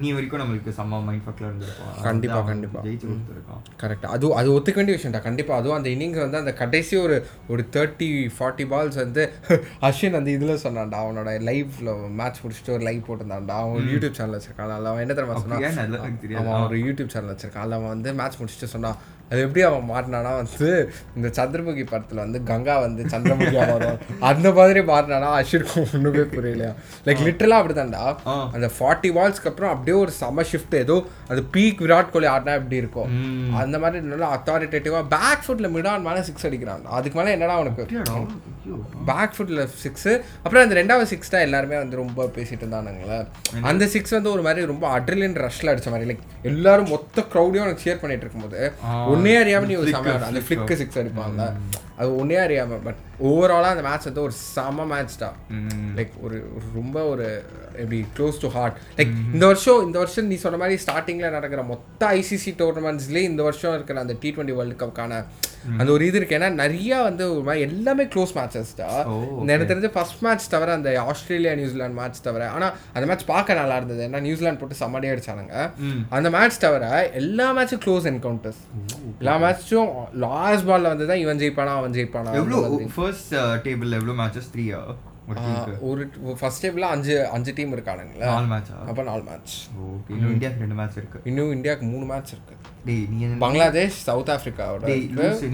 இன்னி 0.00 0.12
வரைக்கும் 0.12 0.40
நம்மளுக்கு 0.40 0.68
செம்ம 0.68 1.04
மைண்ட் 1.04 1.22
ஃபக்ல 1.26 1.40
இருந்திருக்கும் 1.40 2.02
கண்டிப்பா, 2.02 2.36
அதுதான் 2.36 2.44
கண்டிப்பா. 2.44 2.80
ஜெயிச்சு 2.80 3.08
கொடுத்துருக்கான். 3.12 3.82
கரெக்ட் 3.82 4.06
அது 4.06 4.34
அது 4.34 4.52
ஒத்துக்க 4.52 4.74
வேண்டிய 4.74 4.98
விஷயம்டா. 4.98 5.22
கண்டிப்பாக 5.22 5.60
அதுவும் 5.60 5.76
அந்த 5.76 5.88
இன்னிங்ஸ் 5.88 6.20
வந்து 6.20 6.38
அந்த 6.38 6.52
கடைசி 6.52 6.96
ஒரு 6.96 7.26
ஒரு 7.48 7.66
தேர்ட்டி 7.72 8.30
ஃபார்ட்டி 8.38 8.66
பால்ஸ் 8.72 8.94
வந்து 8.94 9.32
அஸ்வின் 9.80 10.16
அந்த 10.16 10.30
இதில் 10.30 10.58
சொன்னான்டா. 10.62 10.98
அவனோட 11.04 11.30
லைவ்ல 11.48 12.10
மேட்ச் 12.10 12.36
முடிச்சுட்டு 12.46 12.70
ஒரு 12.70 12.82
லைவ் 12.82 13.02
போட்டிருந்தான்டா. 13.02 13.48
அவன் 13.48 13.82
யூடியூப் 13.82 14.10
சேனல் 14.10 14.40
வச்சிருக்கான். 14.40 14.84
அவன் 14.84 14.98
என்ன 14.98 15.14
தெரியுமா 15.14 15.38
சொன்னான்? 15.38 16.18
தெரியாது. 16.20 16.48
அவன் 16.48 16.60
ஒரு 16.60 16.76
யூடியூப் 16.76 17.08
சேனல் 17.08 17.34
வச்சிருக்கான். 17.34 17.53
காலைல 17.54 17.80
வந்து 17.86 18.12
மேட்ச் 18.12 18.38
முடிச்சுட்டு 18.40 18.72
சொன்னான் 18.72 18.98
அது 19.30 19.42
எப்படி 19.44 19.62
அவன் 19.66 19.86
மாட்டினானா 19.88 20.32
வந்து 20.36 20.68
இந்த 21.16 21.28
சந்திரமுகி 21.36 21.84
படத்தில் 21.86 22.22
வந்து 22.22 22.38
கங்கா 22.44 22.74
வந்து 22.82 23.02
சந்திரமுகி 23.12 23.54
வரும் 23.62 23.98
அந்த 24.28 24.48
மாதிரி 24.56 24.80
மாட்டினானா 24.88 25.28
அஸ்வினுக்கு 25.38 25.78
ஒன்றுமே 25.84 26.24
புரியலையா 26.32 26.72
லைக் 27.06 27.22
லிட்டரலாக 27.26 27.60
அப்படிதான்டா 27.60 28.02
ஆ. 28.26 28.34
அந்த 28.54 28.68
ஃபார்ட்டி 28.74 29.10
பால்ஸ்க்கு 29.16 29.50
அப்புறம் 29.50 29.72
அப்படியே 29.72 29.96
ஒரு 30.00 30.12
செம 30.18 30.44
ஷிஃப்ட் 30.50 30.76
ஏதோ 30.80 30.96
அது 31.30 31.42
பீக் 31.54 31.82
விராட் 31.84 32.12
கோலி 32.12 32.28
ஆடினா 32.30 32.54
எப்படி 32.58 32.78
இருக்கும். 32.78 33.10
அந்த 33.60 33.76
மாதிரி 33.80 34.00
நல்லா 34.06 34.28
அத்தாரிட்டேட்டிவாக 34.36 35.04
பேக் 35.14 35.44
ஃபுட்டில் 35.44 35.72
மிடான் 35.74 36.06
மேலே 36.06 36.22
சிக்ஸ் 36.26 36.46
அடிக்கிறான் 36.48 36.84
அதுக்கு 36.96 37.18
மேலே 37.20 37.32
என்னடா? 37.34 37.56
ஐயோ. 38.60 38.76
பேக் 39.08 39.34
ஃபுட்டில் 39.34 39.62
சிக்ஸு 39.80 40.12
அப்புறம் 40.42 40.62
அந்த 40.62 40.74
ரெண்டாவது 40.78 41.08
சிக்ஸ் 41.10 41.32
தான் 41.32 41.44
எல்லாருமே 41.46 41.76
வந்து 41.80 41.96
ரொம்ப 41.98 42.28
பேசிட்டு 42.34 42.62
இருந்தானுங்களே 42.64 43.18
அந்த 43.66 43.84
சிக்ஸ் 43.92 44.14
வந்து 44.14 44.30
ஒரு 44.32 44.44
மாதிரி 44.44 44.70
ரொம்ப 44.70 44.84
அட்ரிலின் 44.94 45.36
ரஷ்ல 45.42 45.72
அடிச்ச 45.72 45.90
மாதிரி 45.90 46.08
லைக் 46.10 46.22
எல்லாரும் 46.50 46.90
மொத்த 46.92 47.26
க்ரௌடையும் 47.32 47.66
உனக்கு 47.66 47.84
ஷேர் 47.84 48.00
பண்ணிட்டு 48.00 48.24
இருக்கும்போது. 48.24 48.60
ஒன்னே 49.14 49.34
அறியாம 49.40 49.66
நீ 49.66 49.76
ஒரு 49.76 49.90
அந்த. 50.28 50.42
ஃபிளிக்கு 50.46 50.74
சிக்ஸ் 50.74 50.98
அடிப்பாங்கல்ல 50.98 51.46
அது 51.96 52.08
ஒன்னே 52.16 52.38
அறியாம 52.40 52.78
பட் 52.84 53.00
ஓவராலாக 53.30 53.74
அந்த 53.76 53.84
மேட்ச் 53.88 54.08
வந்து 54.10 54.24
ஒரு 54.26 54.34
செம 54.54 54.86
மேட்ச் 54.92 55.16
தான். 55.24 55.36
லைக் 55.98 56.14
ஒரு 56.22 56.36
ரொம்ப 56.74 56.96
ஒரு 57.12 57.26
எப்படி 57.82 57.98
க்ளோஸ் 58.16 58.42
டு 58.44 58.48
ஹார்ட் 58.56 58.76
லைக் 58.98 59.14
இந்த 59.34 59.44
வருஷம் 59.46 59.82
இந்த 59.86 59.98
வருஷம் 60.02 60.28
நீ 60.32 60.36
சொன்ன 60.44 60.60
மாதிரி 60.62 60.82
ஸ்டார்டிங்கில் 60.84 61.34
நடக்கிற 61.38 61.62
மொத்த 61.72 62.06
ஐசிசி 62.20 62.52
டோர்னமெண்ட்ஸ்லேயே 62.62 63.30
இந்த 63.32 63.42
வருஷம் 63.48 63.74
இருக்கிற 63.74 64.00
அந்த 64.04 64.16
டி 64.22 64.30
டுவெண்ட்டி 64.36 64.56
வேர்ல்டு 64.58 64.78
கப்க்கான 64.84 65.24
அந்த 65.80 65.90
ஒரு 65.92 66.06
இது 66.06 66.18
இருக்கு. 66.18 66.36
ஏன்னா 66.38 66.48
நிறைய 66.62 66.94
வந்து 67.06 67.24
ஒரு 67.34 67.44
மாதிரி 67.44 67.62
எல்லாமே 67.66 68.04
க்ளோஸ் 68.14 68.32
மேட்சஸ் 68.38 68.72
தான் 68.80 68.98
இந்த 69.40 69.50
எனக்கு 69.54 69.70
தெரிஞ்சு 69.70 69.90
ஃபர்ஸ்ட் 69.94 70.20
மேட்ச் 70.24 70.48
தவிர 70.54 70.72
அந்த 70.78 70.90
ஆஸ்திரேலியா 71.10 71.52
நியூசிலாந்து 71.60 71.98
மேட்ச் 72.00 72.20
தவிர 72.26 72.48
ஆனால் 72.56 72.72
அந்த 72.94 73.04
மேட்ச் 73.10 73.24
பார்க்க 73.30 73.56
நல்லா 73.60 73.76
இருந்தது. 73.80 74.02
ஏன்னா 74.08 74.20
நியூசிலாந்து 74.26 74.60
போட்டு 74.62 74.80
செம்மடி 74.82 75.10
அடிச்சானுங்க. 75.12 75.54
அந்த 76.18 76.30
மேட்ச் 76.36 76.58
தவிர 76.66 77.10
எல்லா 77.20 77.46
மேட்சும் 77.58 77.82
க்ளோஸ் 77.86 78.08
என்கவுண்டர்ஸ் 78.12 78.60
எல்லா 79.20 79.36
மேட்சும் 79.44 79.90
லாஸ்ட் 80.26 80.68
பால்ல 80.70 80.92
வந்து 80.94 81.06
தான் 81.12 81.22
இவன் 81.24 81.40
ஜெயிப்பானா 81.44 81.74
அவன் 81.80 81.96
ஜெயிப்பானா. 81.98 82.34
ஃபர்ஸ்ட் 83.04 83.34
டேபிள்ல 83.66 83.98
எவ்வளோ 84.00 84.16
மேட்சஸ் 84.22 84.52
த்ரீயா 84.54 84.78
ஒரு 85.88 86.02
ஃபர்ஸ்ட் 86.40 86.62
டேபிள் 86.64 86.84
அஞ்சு 86.94 87.14
அஞ்சு 87.36 87.50
டீம் 87.58 87.70
இருக்கானுங்களா? 87.76 88.26
நாலு 88.32 88.48
மேட்சா 88.50 88.74
அப்போ 88.90 89.02
நாலு 89.08 89.22
மேட்ச் 89.28 89.54
ஓகே 89.86 90.10
இன்னும் 90.16 90.32
இந்தியாக்கு 90.34 90.62
ரெண்டு 90.64 90.76
மேட்ச் 90.80 90.98
இருக்கு. 91.00 91.18
இன்னும் 91.30 91.52
இந்தியாவுக்கு 91.56 91.86
மூணு 91.92 92.06
மேட்ச் 92.10 92.32
இருக்கு. 92.34 92.54
டேய் 92.88 93.06
நீ 93.12 93.18
என்ன 93.26 93.38
பங்களாதேஷ் 93.44 93.98
சவுத் 94.08 94.32
ஆஃப்ரிக்காவோட 94.34 94.84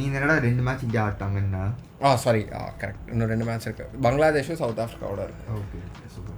நீ 0.01 0.05
என்னடா 0.11 0.37
ரெண்டு 0.47 0.65
மேட்ச் 0.69 0.85
இந்தியா 0.89 1.05
ஆட்டாங்கன்னா 1.09 1.63
ஆ 2.09 2.11
சாரி 2.25 2.43
ஆ 2.59 2.63
கரெக்ட் 2.83 3.07
இன்னும் 3.13 3.31
ரெண்டு 3.33 3.47
மேட்ச் 3.51 3.67
இருக்கு. 3.69 3.87
பங்களாதேஷும் 4.07 4.61
சவுத் 4.63 4.83
ஆஃப்ரிக்காவோட 4.87 5.23
இருக்கு. 5.29 5.47
ஓகே 5.59 5.79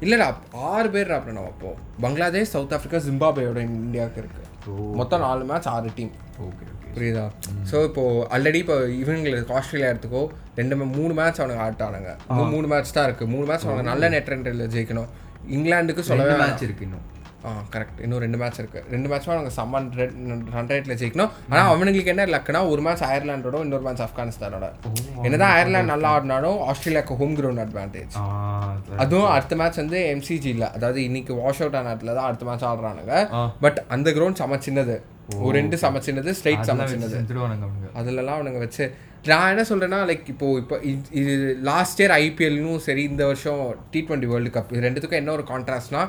இல்லடா 0.06 0.28
ஆறு 0.72 0.88
பேர் 0.94 1.16
அப்புறம் 1.16 1.36
நம்ம 1.38 1.50
அப்போ. 1.54 1.72
பங்களாதேஷ் 2.04 2.54
சவுத் 2.54 2.76
ஆஃப்ரிக்கா 2.78 3.00
ஜிம்பாபேயோட 3.08 3.58
இந்தியாவுக்கு 3.82 4.22
இருக்கு. 4.24 4.42
மொத்தம் 5.00 5.24
நாலு 5.26 5.44
மேட்ச் 5.50 5.70
ஆறு 5.74 5.92
டீம் 5.98 6.12
ஓகே 6.46 6.64
ஓகே 6.72 6.90
புரியுதா? 6.96 7.26
ஸோ 7.70 7.76
இப்போ 7.88 8.02
ஆல்ரெடி 8.34 8.58
இப்போ 8.64 8.76
இவங்களுக்கு 9.02 9.54
ஆஸ்திரேலியா 9.58 9.90
எடுத்துக்கோ 9.92 10.22
ரெண்டு 10.58 10.76
மூணு 10.98 11.12
மேட்ச் 11.20 11.40
அவனுங்க 11.42 11.62
ஆட்டானுங்க 11.68 12.10
மூணு 12.54 12.66
மேட்ச் 12.72 12.96
தான் 12.98 13.06
இருக்கு. 13.08 13.24
மூணு 13.34 13.46
மேட்ச் 13.50 13.64
அவங்க 13.68 13.86
நல்ல 13.92 14.08
நெட் 14.14 14.30
ரன்ல 14.32 14.66
ஜெயிக்கணும். 14.74 15.08
இங்கிலாந்துக்கு 15.56 16.02
சொல்லவே. 16.10 16.34
மேட்ச் 16.44 16.64
இருக்கு 16.66 16.84
இன்னும். 16.88 17.06
ஆ 17.48 17.52
கரெக்ட் 17.74 18.00
இன்னும் 18.04 18.20
ரெண்டு 18.24 18.38
மேட்ச் 18.40 18.58
இருக்கு. 18.60 18.80
ரெண்டு 18.94 19.08
மேட்ச்சும் 19.10 19.32
அவங்க 19.34 19.52
செம்ம 19.56 19.78
ரன் 20.56 20.68
ரேட்ல 20.72 20.94
ஜெயிக்கணும். 21.00 21.30
ஆனால் 21.52 21.70
அவனுங்களுக்கு 21.70 22.12
என்ன 22.12 22.26
லக்குனா 22.34 22.60
ஒரு 22.72 22.82
மேட்ச் 22.86 23.02
அயர்லாண்டோட 23.08 23.62
இன்னொரு 23.66 23.84
மேட்ச் 23.86 24.02
ஆப்கானிஸ்தானோட. 24.06 24.66
என்னதான் 25.26 25.54
அயர்லாந்து 25.54 25.92
நல்லா 25.92 26.10
ஆடினாலும் 26.16 26.58
ஆஸ்திரேலியாவுக்கு 26.72 27.16
ஹோம் 27.22 27.34
கிரவுண்ட் 27.38 27.62
அட்வான்டேஜ் 27.64 28.18
அதுவும் 29.04 29.30
அடுத்த 29.36 29.56
மேட்ச் 29.62 29.80
வந்து 29.82 30.00
எம்சிஜி 30.14 30.50
இல்ல 30.56 30.66
அதாவது 30.78 31.00
இன்னைக்கு 31.08 31.34
வாஷ் 31.42 31.62
அவுட் 31.62 31.78
ஆன 31.80 31.94
இடத்துல 31.94 32.14
தான் 32.18 32.28
அடுத்த 32.30 32.46
மேட்ச் 32.50 32.66
ஆடுறானுங்க. 32.72 33.16
பட் 33.64 33.80
அந்த 33.96 34.10
கிரவுண்ட் 34.18 34.40
செம 34.42 34.58
சின்னது 34.66 34.98
ஒரு 35.46 35.54
ரெண்டு 35.60 35.76
செம 35.84 36.02
சின்னது 36.08 36.30
ஸ்ட்ரைட் 36.40 36.68
செம 36.70 36.86
சின்னது 36.92 37.18
அவனுங்க. 37.44 37.68
அதுலலாம் 38.00 38.38
அவனுங்க 38.38 38.60
வச்சு 38.66 38.86
நான் 39.24 39.50
என்ன 39.50 39.62
சொல்றேன்னா 39.62 39.98
லைக் 40.06 40.28
இப்போ 40.28 40.46
இப்போ 40.58 40.76
இது- 40.82 41.34
லாஸ்ட் 41.62 42.02
இயர் 42.02 42.14
ஐபிஎல்லும் 42.18 42.78
சரி 42.78 43.02
இந்த 43.02 43.26
வருஷம் 43.26 43.60
டி 43.90 44.00
டுவெண்ட்டி 44.00 44.26
வேர்ல்டு 44.26 44.50
கப் 44.50 44.72
இது 44.72 44.86
ரெண்டுத்துக்கும் 44.86 45.20
என்ன 45.20 45.32
ஒரு 45.32 45.44
கான்ட்ராஸ்ட்னா 45.48 46.00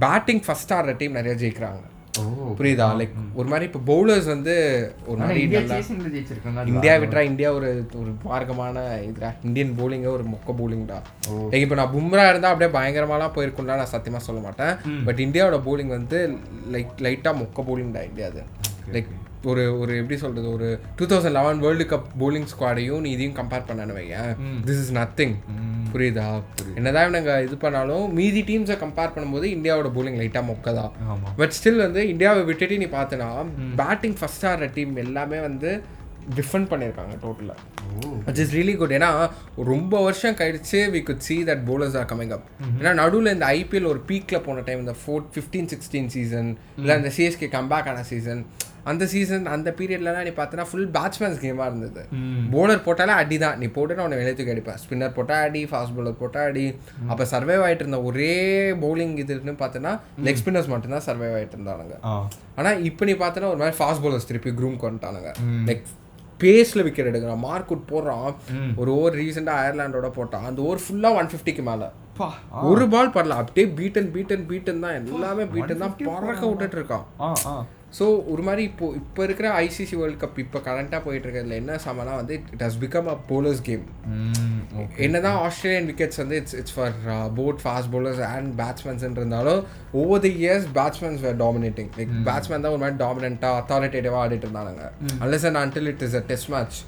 பேட்டிங் 0.00 0.40
ஃபர்ஸ்ட் 0.40 0.72
ஆடுற 0.72 0.96
டீம் 0.96 1.12
நிறைய 1.12 1.34
ஜெயிக்கிறாங்க. 1.36 1.80
புரியுதா? 2.54 2.86
லைக் 2.98 3.12
ஒரு 3.34 3.48
மாதிரி 3.48 3.66
இப்போ 3.68 3.80
பவுலர்ஸ் 3.86 4.26
வந்து 4.26 4.54
ஒரு 5.06 5.18
மாதிரி 5.20 5.40
இந்தியா 5.42 5.60
அது 5.62 5.68
இந்தியா 6.72 6.94
இந்தியா 7.26 7.50
ஒரு 7.52 7.68
ஒரு 7.94 8.10
மார்க்கமான 8.24 8.76
இதுடா. 9.04 9.30
இந்தியன் 9.44 9.72
bowling 9.78 10.04
ஒரு 10.12 10.24
மொக்க 10.26 10.56
bowling-டா 10.58 10.98
லைக் 11.52 11.60
இப்போ 11.60 11.74
நான் 11.74 11.94
பும்ரா 11.94 12.24
இருந்தால் 12.28 12.52
அப்படியே 12.52 12.70
பயங்கரமாலாம் 12.76 13.34
போயிருக்கும்னா 13.36 13.76
நான் 13.76 13.86
சத்தியமாக 13.86 14.24
சொல்ல 14.24 14.40
மாட்டேன். 14.40 14.74
பட் 15.04 15.20
இந்தியாவோட 15.20 15.58
bowling 15.66 15.88
வந்து 15.88 16.20
லைக் 16.72 16.92
லைட்டாக 16.98 17.34
மொக்க 17.40 17.64
bowling-டா 17.64 18.02
இந்தியாது 18.02 18.42
லைக் 18.92 19.10
ஒரு 19.44 19.80
ஒரு 19.80 19.92
எப்படி 19.96 20.16
சொல்றது 20.18 20.52
ஒரு 20.52 20.66
two 20.96 21.04
thousand 21.04 21.36
eleven 21.38 21.58
world 21.58 21.84
cup 21.84 22.08
bowling 22.18 22.46
ஸ்குவாடையும் 22.52 23.00
நீ 23.00 23.10
இதையும் 23.10 23.36
கம்பேர் 23.38 23.68
பண்ணனு 23.68 23.94
வையேன். 23.98 24.32
திஸ் 24.66 24.80
இஸ் 24.84 24.92
நத்திங் 24.92 25.34
புரியுதா? 25.94 26.26
என்னதான் 26.74 27.06
இவனுங்க 27.06 27.42
இது 27.42 27.56
பண்ணாலும் 27.56 28.12
மீதி 28.12 28.42
டீம்ஸை 28.42 28.76
கம்பேர் 28.82 29.14
பண்ணும்போது 29.14 29.46
இந்தியாவோட 29.56 29.90
bowling 29.96 30.18
லைட்டாக 30.20 30.44
மொக்க 30.50 30.74
தான். 30.74 30.92
ஆமா. 31.12 31.30
பட் 31.36 31.54
ஸ்டில் 31.58 31.76
வந்து 31.76 32.08
இந்தியாவை 32.08 32.42
விட்டுட்டு 32.44 32.78
நீ 32.78 32.88
பார்த்தனா 32.98 33.30
பேட்டிங் 33.76 34.18
ஃபர்ஸ்ட் 34.20 34.46
ஆடுற 34.50 34.68
டீம் 34.74 34.96
எல்லாமே 34.96 35.40
வந்து 35.40 35.70
டிஃபெண்ட் 36.36 36.70
பண்ணியிருக்காங்க 36.70 37.14
டோட்டலாக 37.22 37.58
விச் 38.26 38.40
இஸ் 38.42 38.52
ரியலி 38.56 38.76
குட் 38.76 38.92
ஏன்னா 38.92 39.08
ரொம்ப 39.56 40.02
வருஷம் 40.02 40.36
கழிச்சு 40.36 40.80
we 40.94 41.02
could 41.02 41.24
see 41.28 41.38
that 41.48 41.62
bowlers 41.68 41.94
are 42.00 42.08
coming 42.12 42.34
up 42.36 42.46
ஏன்னா 42.80 42.92
நடுவில் 42.94 43.34
இந்த 43.34 43.46
ஐபிஎல் 43.58 43.88
ஒரு 43.92 44.00
பீக்கில் 44.10 44.44
போன 44.46 44.60
டைம் 44.60 44.78
இந்த 44.78 44.94
ஃபோர் 45.02 45.24
ஃபிஃப்டீன் 45.34 45.70
சிக்ஸ்டீன் 45.74 46.10
சீசன் 46.16 46.50
இல்லை 46.76 46.96
இந்த 46.96 47.12
சிஎஸ்கே 47.18 47.48
கம்பேக் 47.56 47.88
ஆன 47.92 48.02
சீசன் 48.02 48.42
அந்த 48.84 49.06
சீசன் 49.06 49.46
அந்த 49.46 49.74
பீரியட்லலாம் 49.78 50.24
நீ 50.24 50.32
பார்த்தனா 50.36 50.64
ஃபுல் 50.70 50.88
பேட்ஸ்மேன்ஸ் 50.88 51.42
கேமாக 51.42 51.66
இருந்தது. 51.66 52.02
போலர் 52.50 52.84
போட்டாலே 52.86 53.06
அடி 53.06 53.38
தான். 53.38 53.58
நீ 53.58 53.66
போட்டு 53.66 54.02
உன்னை 54.02 54.18
வெளியே 54.18 54.52
அடிப்பேன். 54.52 54.78
ஸ்பின்னர் 54.84 55.12
போட்டால் 55.12 55.44
அடி 55.46 55.64
ஃபாஸ்ட் 55.64 55.94
bowler 55.96 56.12
போட்டால் 56.12 56.44
அடி. 56.44 56.74
அப்போ 57.08 57.24
சர்வைவ் 57.24 57.64
ஆகிட்டு 57.66 57.78
இருந்த 57.78 58.02
ஒரே 58.02 58.32
bowling 58.84 59.24
இதுன்னு 59.24 59.56
பார்த்தோன்னா 59.62 60.00
லெக் 60.24 60.40
ஸ்பின்னர்ஸ் 60.42 60.66
மட்டும்தான் 60.66 61.06
சர்வைவ் 61.06 61.36
ஆகிட்டு 61.38 61.56
இருந்தானுங்க. 61.58 61.96
ஆ. 62.04 62.28
ஆனால் 62.56 62.82
இப்போ 62.82 63.04
நீ 63.04 63.12
பார்த்தனா 63.12 63.42
ஒரு 63.42 63.56
மாதிரி 63.56 63.76
ஃபாஸ்ட் 63.80 64.04
bowlers 64.06 64.26
திருப்பி 64.26 64.50
க்ரூம் 64.50 64.78
கொண்டுட்டானுங்க 64.84 65.32
லைக் 65.70 65.84
பேஸில் 66.40 66.82
விக்கெட் 66.82 67.08
எடுக்கிறான். 67.10 67.38
மார்க் 67.38 67.72
அவுட் 67.72 67.90
போடுறான். 67.92 68.28
ஒரு 68.76 68.92
ஓவர் 68.92 69.14
ரீசெண்டாக 69.14 69.62
அயர்லாண்டோட 69.62 70.10
போட்டான். 70.18 70.42
அந்த 70.42 70.62
ஓவர் 70.62 70.80
ஃபுல்லாக 70.86 71.14
ஒன் 71.14 71.28
ஃபிஃப்டிக்கு 71.32 71.62
மேலே. 71.62 71.88
ஒரு 72.70 72.88
பால் 72.88 73.12
படல 73.16 73.28
அப்படியே 73.28 73.66
பீட்டன் 73.78 74.10
பீட்டன் 74.14 74.46
பீட்டன் 74.50 74.80
தான். 74.84 74.94
எல்லாமே 74.94 75.44
பீட்டன் 75.54 75.82
தான். 75.84 75.94
பறக்க 76.08 76.42
விட்டுட்டு 76.46 76.76
இருக்கான். 76.80 77.04
ஸோ 77.92 78.04
ஒரு 78.32 78.42
மாதிரி 78.42 78.62
இப்போ 78.68 78.86
இப்போ 78.98 79.20
இருக்கிற 79.24 79.46
ஐசிசி 79.60 79.94
வேர்ல்ட் 79.98 80.20
கப் 80.20 80.36
இப்போ 80.42 80.58
கரண்ட்டாக 80.66 81.00
போயிட்டு 81.04 81.26
இருக்கிறதுல 81.26 81.56
என்ன 81.56 81.78
சமனா 81.84 82.12
வந்து 82.18 82.34
it 82.50 82.62
has 82.62 82.78
become 82.82 83.08
a 83.08 83.16
bowlers 83.30 83.62
game 83.62 83.84
hmm, 84.10 84.60
okay. 84.82 85.00
என்னதான் 85.04 85.38
ஆஸ்திரேலியன் 85.44 85.88
விக்கெட்ஸ் 85.90 86.20
வந்து 86.22 86.36
it's 86.40 86.56
it's 86.60 86.74
for 86.76 86.94
both 87.38 87.60
fast 87.62 87.90
bowlers 87.92 88.20
and 88.28 88.50
batsmans 88.60 89.04
இருந்தாலும் 89.10 89.60
over 89.94 90.22
the 90.22 90.32
years 90.40 90.66
batsmans 90.76 91.20
were 91.24 91.38
dominating 91.42 91.90
like 91.98 92.12
batsman 92.28 92.64
தான் 92.64 92.74
ஒரு 92.74 92.82
மாதிரி 92.82 92.98
டாமினண்ட்டாக 92.98 93.60
அத்தாரிட்டேட்டிவாக 93.60 94.22
ஆடிட்டு 94.24 94.48
இருந்தாங்க 94.48 94.84
unless 95.20 95.46
and 95.48 95.60
until 95.60 95.90
it 95.92 96.04
is 96.08 96.16
a 96.16 96.24
test 96.30 96.50
match 96.50 96.78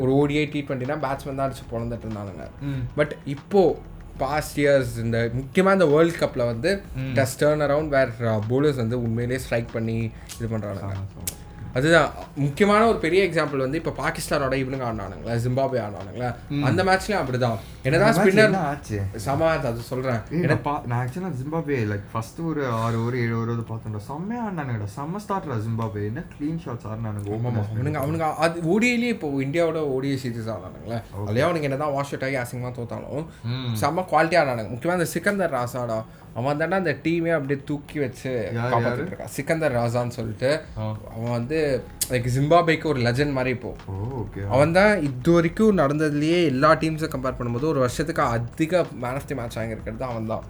ஒரு 0.00 0.10
ஓடிஐ 0.18 0.44
டி 0.52 0.62
டுவெண்ட்டினா 0.62 0.98
பேட்ஸ்மேன் 1.04 1.38
தான் 1.38 1.48
அடிச்சு 1.48 1.66
பிறந்துட்டு 1.70 2.06
இருந்தாங்க. 2.08 2.44
பட் 2.96 3.14
இப்போ 3.34 3.62
பாஸ்ட் 4.20 4.58
இயர்ஸ் 4.60 4.94
இந்த 4.98 5.18
முக்கியமாக 5.32 5.76
இந்த 5.78 5.86
வேர்ல்ட் 5.86 6.20
கப்பில் 6.20 6.44
வந்து 6.44 6.70
does 7.14 7.38
turn 7.40 7.64
around 7.66 7.88
where 7.88 8.12
bowlers 8.50 8.76
வந்து 8.76 9.02
உண்மையிலேயே 9.02 9.40
ஸ்ட்ரைக் 9.40 9.70
பண்ணி 9.72 9.98
இது 10.36 10.48
பண்ணுறாங்க 10.52 10.82
அதுதான். 11.74 12.06
முக்கியமான 12.36 12.86
ஒரு 12.86 12.98
பெரிய 12.98 13.20
எக்ஸாம்பிள் 13.26 13.56
வந்து 13.56 13.76
இப்போ 13.76 13.92
பாகிஸ்தானோட 13.98 14.54
இவனுங்க 14.60 14.86
ஆடினானுங்களா 14.86 15.34
ஜிம்பாபே 15.44 15.78
ஆடினானுங்களா? 15.82 16.30
அந்த 16.64 16.80
மேட்ச்லயும் 16.84 17.20
அப்படிதான். 17.20 17.58
என்னதான் 17.84 18.14
ஸ்பின்னர் 18.16 18.54
ஆச்சு? 18.62 18.96
சமா 19.24 19.46
அது 19.68 19.82
சொல்றேன். 19.84 20.18
ஏய், 20.32 20.46
நான் 20.86 20.96
ஆக்சுவலாக 20.98 21.32
ஜிம்பாபே 21.38 21.76
லைக் 21.90 22.06
ஃபர்ஸ்ட் 22.10 22.40
ஒரு 22.42 22.62
ஆறு 22.78 22.96
ஓவர் 22.98 23.16
ஏழு 23.16 23.34
ஓவர் 23.36 23.62
பார்த்தோம்டா 23.70 24.00
செம்மையா 24.08 24.42
ஆடினானுங்கடா. 24.44 24.88
செம்ம 24.96 25.20
ஜிம்பாபே 25.64 26.02
என்ன 26.06 26.24
க்ளீன் 26.32 26.60
ஷாட்ஸ் 26.64 26.88
ஆடினானுங்க 26.90 27.30
ஆமாம் 27.36 27.58
அவனுங்க 27.66 27.98
அவனுங்க 28.00 28.26
அது 28.38 28.64
ஓடியிலேயே 28.66 29.12
இப்போ 29.12 29.28
இந்தியாவோட 29.42 29.82
ஓடிஐ 29.94 30.18
சீரிஸ் 30.22 30.50
ஆனானுங்களே 30.54 30.98
அதுலேயே 31.18 31.46
அவனுங்க 31.46 31.68
என்னதான் 31.68 31.94
வாஷ் 31.94 32.12
அவுட் 32.12 32.26
ஆகி 32.28 32.38
அசிங்கமாக 32.42 32.74
தோத்தாலும் 32.78 33.26
செம்ம 33.76 34.04
குவாலிட்டியாக 34.10 34.44
ஆனானுங்க 34.44 34.72
முக்கியமாக 34.72 34.98
அந்த 35.00 35.10
சிக்கந்தர் 35.14 35.54
ராசாடா 35.54 35.98
அவன் 36.34 36.58
தானே 36.58 36.76
அந்த 36.76 36.92
டீமே 37.04 37.32
அப்படியே 37.36 37.60
தூக்கி 37.64 37.98
வச்சு 37.98 38.32
சிக்கந்தர் 39.30 39.78
ராசான்னு 39.78 40.16
சொல்லிட்டு 40.18 40.50
அவன் 41.12 41.34
வந்து 41.34 41.60
லைக் 42.10 42.28
ஜிம்பாபேக்கு 42.34 42.86
ஒரு 42.86 43.00
லெஜண்ட் 43.06 43.34
மாதிரி 43.34 43.50
இப்போ. 43.56 43.70
ஓ 43.88 43.96
ஓகே 44.20 44.40
அவன் 44.54 44.74
தான் 44.76 44.92
இது 45.06 45.32
வரைக்கும் 45.34 45.78
நடந்ததுலயே 45.80 46.38
எல்லா 46.52 46.70
டீம்ஸை 46.80 47.08
கம்பேர் 47.12 47.36
பண்ணும்போது 47.38 47.68
ஒரு 47.72 47.80
வருஷத்துக்கு 47.84 48.22
அதிக 48.30 48.72
மேன் 49.02 49.18
ஆஃப் 49.18 49.28
தி 49.28 49.36
மேட்ச் 49.38 49.58
வாங்கியிருக்கிறது 49.58 50.06
அவன் 50.08 50.30
தான் 50.32 50.44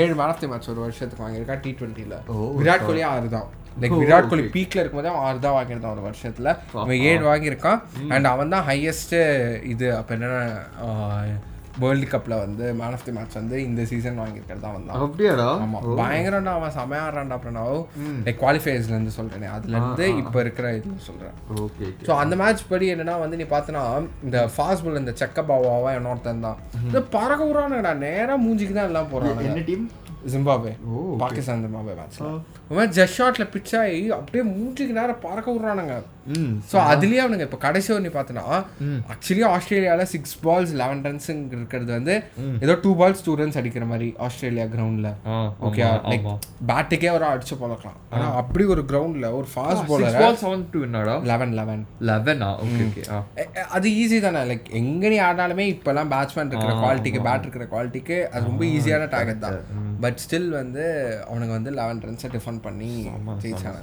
ஏழு 0.00 0.14
மேன் 0.14 0.28
ஆஃப் 0.28 0.42
தி 0.42 0.50
மேட்ச் 0.52 0.70
ஒரு 0.74 0.82
வருஷத்துக்கு 0.84 1.24
வாங்கியிருக்கான் 1.24 1.62
டி 1.64 1.72
டுவெண்ட்டியில் 1.78 2.16
விராட் 2.58 2.86
கோலி 2.88 3.04
ஆறு 3.10 3.30
தான் 3.36 3.48
லைக் 3.76 3.98
விராட் 4.00 4.30
கோலி 4.30 4.44
பீக்ல 4.54 4.80
இருக்கும்போது 4.80 5.10
அவன் 5.12 5.24
ஆறு 5.26 5.38
தான் 5.44 5.56
வாங்கியிருந்தான் 5.56 5.94
ஒரு 5.96 6.04
வருஷத்துல. 6.06 6.48
அவன் 6.76 7.02
ஏழு 7.10 7.22
வாங்கியிருக்கான். 7.28 7.80
அண்ட் 8.14 8.28
அவன் 8.32 8.52
தான் 8.54 8.66
ஹையஸ்ட் 8.68 9.14
இது 9.72 9.86
அப்போ 9.98 10.14
என்னன்னா 10.16 10.40
வேர்ல்டு 11.82 12.06
கப்ல 12.12 12.34
வந்து 12.42 12.64
மேன் 12.78 12.94
ஆஃப் 12.96 13.04
தி 13.06 13.12
மேட்ச் 13.16 13.36
வந்து 13.38 13.56
இந்த 13.66 13.82
சீசன் 13.90 14.20
வாங்கியிருக்கிறது 14.22 14.62
தான் 14.64 15.04
அப்படியாடா? 15.06 15.48
ஆமா 15.64 15.78
பயங்கரம்டா 16.00 16.54
அவன் 16.58 16.74
செமையாடுறான்டா 16.78 17.36
அப்புறம் 17.38 17.58
லைக் 18.26 18.40
குவாலிஃபையர்ஸ்ல 18.42 18.94
இருந்து 18.96 19.16
சொல்றேனே 19.18 19.48
அதுல 19.56 19.76
இருந்து 19.78 20.06
இப்போ 20.22 20.40
இருக்கிற 20.44 20.66
இது 20.78 20.96
சொல்றேன். 21.08 21.36
ஓகே 21.66 21.88
ஸோ 22.08 22.12
அந்த 22.22 22.36
மேட்ச் 22.42 22.68
படி 22.72 22.88
என்னன்னா 22.94 23.16
வந்து 23.24 23.40
நீ 23.42 23.46
பார்த்தனா 23.54 23.84
இந்த 24.26 24.40
ஃபாஸ்ட் 24.54 24.84
பால் 24.86 25.02
இந்த 25.02 25.14
செக்க 25.22 25.46
பாவாவா 25.50 25.92
இன்னொருத்தன் 25.98 26.46
தான். 26.48 26.60
இந்த 26.88 27.00
பறக்க 27.16 27.40
விடுறானுங்கடா 27.48 27.94
நேரா 28.06 28.36
மூஞ்சிக்கு 28.44 28.76
தான் 28.78 28.90
எல்லாம் 28.92 29.10
போறானுங்க. 29.14 29.48
என்ன 29.50 29.64
டீம் 29.70 29.88
ஜிம்பாபே. 30.32 30.70
பாகிஸ்தான் 31.20 31.62
ஜிம்பாபே 31.64 31.92
அவன் 32.70 32.90
ஜஸ்ட் 32.96 33.16
ஷாட்ல 33.18 33.44
பிச் 33.54 33.70
ஆகி 33.78 34.00
அப்படியே 34.16 34.42
மூஞ்சிக்கு 34.50 34.96
நேரம் 34.98 35.22
பறக்க 35.22 35.48
விடுறானுங்க 35.54 35.94
ஸோ 36.70 36.76
அதுலயே 36.90 37.20
அவனுங்க 37.22 37.44
இப்போ 37.46 37.58
கடைசி 37.62 37.88
ஒரு 37.92 38.02
நீ 38.02 38.10
பார்த்தனா 38.14 38.42
ஆக்சுவலி 39.12 39.44
ஆஸ்திரேலியால 39.50 40.04
சிக்ஸ் 40.12 40.34
பால்ஸ் 40.44 40.72
லெவன் 40.80 41.02
ரன்ஸ் 41.06 41.28
இருக்கிறது 41.30 41.90
வந்து 41.94 42.14
ஏதோ 42.64 42.76
டூ 42.82 42.92
பால்ஸ் 42.98 43.24
டூ 43.24 43.34
ரன்ஸ் 43.40 43.58
அடிக்கிற 43.60 43.86
மாதிரி 43.86 44.08
ஆஸ்திரேலியா 44.26 44.66
கிரவுண்ட்ல 44.72 45.10
ஓகே 45.66 45.82
லைக். 46.06 46.26
பேட்டுக்கே 46.70 47.10
ஒரு 47.12 47.26
அடிச்சு 47.30 47.56
போலக்கலாம் 47.60 47.98
ஆனா 48.12 48.26
அப்படி 48.40 48.64
ஒரு 48.74 48.84
கிரவுண்ட்ல 48.90 49.30
ஒரு 49.38 49.48
fast 49.52 49.78
six 49.78 49.90
bowler 49.92 50.12
ball 50.18 50.40
seven 50.40 50.64
two 50.72 50.82
என்னடா? 50.86 51.16
லெவன் 51.30 51.54
லெவன் 51.58 51.82
லெவனா 52.08 52.50
ஓகே 52.64 53.04
அது 53.70 53.86
ஈஸி 53.96 54.18
தானே. 54.20 54.42
லைக் 54.50 54.66
எங்க 54.80 55.04
நீ 55.08 55.18
ஆடினாலுமே 55.26 55.66
இப்பெல்லாம் 55.72 56.12
பேட்ஸ்மேன் 56.12 56.50
இருக்கிற 56.50 56.74
குவாலிட்டிக்கு 56.80 57.22
பேட் 57.26 57.44
இருக்கிற 57.46 57.66
குவாலிட்டிக்கு 57.70 58.18
அது 58.30 58.44
ரொம்ப 58.46 58.64
ஈஸியான 58.72 59.08
டார்கெட் 59.14 59.44
தான். 59.44 59.58
பட் 60.02 60.20
ஸ்டில் 60.22 60.50
வந்து 60.54 60.84
அவனுங்க 61.26 61.52
வந்து 61.52 61.72
லெவன் 61.76 62.02
ரன்ஸை 62.04 62.30
டிஃபன் 62.34 62.60
பண்ணி 62.62 62.92
ஜெயிச்சாங்க 63.42 63.80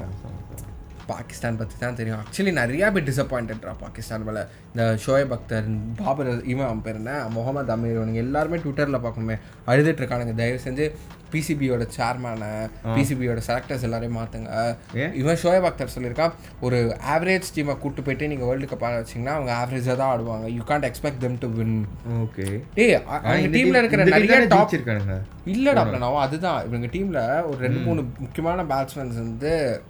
பாகிஸ்தான் 1.07 1.57
பற்றி 1.57 1.75
தான் 1.79 1.95
தெரியும். 1.95 2.19
ஆக்சுவலி 2.19 2.61
நிறையா 2.61 2.91
பேர் 2.91 3.09
டிசப்பாயின்டா 3.09 3.73
பாகிஸ்தான் 3.79 4.23
மேலே. 4.23 4.39
இந்த 4.75 4.97
ஷோயப் 5.05 5.39
அக்தர் 5.39 5.77
பாபர் 5.95 6.43
இவன் 6.43 6.65
அவன் 6.65 6.81
பேர் 6.81 6.95
என்ன? 6.95 7.25
முகமது 7.29 7.75
அமீர் 7.75 8.01
இவனுங்க 8.01 8.13
எல்லாருமே 8.13 8.57
ட்விட்டரில் 8.57 9.01
பார்க்கணுமே. 9.01 9.39
அழுதுட்டு 9.67 10.01
இருக்கானுங்க. 10.01 10.35
தயவு 10.35 10.59
செஞ்சு 10.63 10.91
பிசிபியோட 11.31 11.87
சேர்மேனை 11.97 12.69
பிசிபியோட 12.95 13.41
செலக்டர்ஸ் 13.47 13.81
எல்லாரையும் 13.81 14.17
மாற்றுங்க? 14.17 14.75
இவன் 15.13 15.37
ஷோயப் 15.43 15.65
அக்தர் 15.65 15.87
சொல்லியிருக்கான் 15.99 16.31
ஒரு 16.61 16.97
ஆவரேஜ் 17.15 17.41
டீமை 17.55 17.77
கூட்டு 17.77 18.01
போயிட்டு 18.01 18.27
நீங்கள் 18.27 18.47
வேர்ல்டு 18.47 18.75
கப் 18.75 18.83
ஆட 18.83 19.01
வச்சிங்கன்னா 19.01 19.25
அவங்க 19.25 19.67
ஆவரேஜாக 19.67 19.95
தான் 19.95 20.19
ஆடுவாங்க. 20.19 20.45
You 20.45 20.63
can't 20.63 20.91
expect 20.91 21.21
them 21.21 21.37
to 21.39 21.47
win. 21.47 21.85
Okay. 22.13 22.63
அ- 22.95 23.03
அவங்க 23.03 23.57
டீம்ல 23.57 23.77
இருக்கிற 23.77 24.03
நிறைய 24.03 24.45
டாப் 24.49 24.73
இருக்கானுங்க 24.73 25.21
இல்லடா 25.45 25.97
நான் 25.97 26.15
அதுதான். 26.15 26.65
இவங்க 26.65 26.87
டீம்ல 26.87 27.45
ஒரு 27.45 27.57
ரெண்டு 27.57 27.79
மூணு 27.79 28.05
முக்கியமான 28.19 28.63
பேட்ஸ்மேன்ஸ் 28.63 29.15
வந்து 29.15 29.81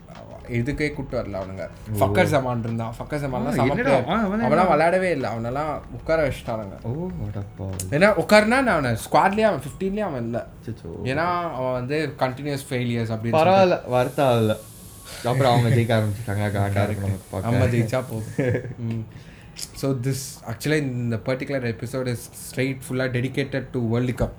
இதுக்கே 0.58 0.88
கூட்டு 0.94 1.16
வரல 1.18 1.40
அவனுங்க. 1.40 1.66
ஃபக்கர் 2.00 2.30
ஜமான் 2.32 2.64
இருந்தான். 2.64 2.94
ஃபக்கர் 2.98 3.22
ஜமான்லாம் 3.24 3.54
ஆ, 3.54 3.58
செம 3.58 3.68
என்னடா? 3.68 3.90
player. 3.90 4.06
ஆ, 4.10 4.18
அவன் 4.26 4.46
அவன்லாம் 4.48 4.72
விளையாடவே 4.72 5.10
இல்லை. 5.12 5.28
அவனெல்லாம் 5.34 5.70
உட்கார 5.98 6.20
வச்சுட்டானுங்க. 6.28 6.78
ஏன்னா 7.96 8.10
உட்காருனா 8.24 8.60
நான் 8.62 8.76
அவனை 8.76 8.92
ஸ்குவாட்லேயே 9.06 9.48
அவன் 9.50 9.64
ஃபிஃப்டீன்லேயே 9.66 10.08
அவன் 10.08 10.26
இல்லை. 10.28 10.44
ஏன்னா 11.12 11.28
அவன் 11.58 11.78
வந்து 11.80 12.00
கண்டினியூஸ் 12.24 12.68
ஃபெயிலியர்ஸ் 12.70 13.14
அப்படின்னு 13.16 13.40
பரவாயில்ல 13.40 13.78
வருத்தம் 13.96 14.32
ஆகல 14.32 14.56
அப்புறம் 15.28 15.52
அவங்க 15.52 15.70
ஜெயிக்க 15.76 15.94
ஆரம்பிச்சிட்டாங்க. 15.98 16.46
காண்டா 16.56 16.84
இருக்கு 16.88 17.06
நமக்கு 17.06 17.28
பார்க்க 17.32 17.50
நம்ம 17.50 17.68
ஜெயிச்சா 17.74 18.00
போதும். 18.10 19.02
ஸோ 19.80 19.88
திஸ் 20.06 20.24
ஆக்சுவலாக 20.50 20.82
இந்த 20.98 21.18
பர்டிகுலர் 21.28 21.66
எபிசோட் 21.72 22.08
இஸ் 22.12 22.26
ஸ்ட்ரைட் 22.42 22.82
ஃபுல்லாக 22.86 23.10
டெடிகேட்டட் 23.16 23.68
டு 23.72 23.80
வேர்ல்டு 23.94 24.14
கப் 24.20 24.36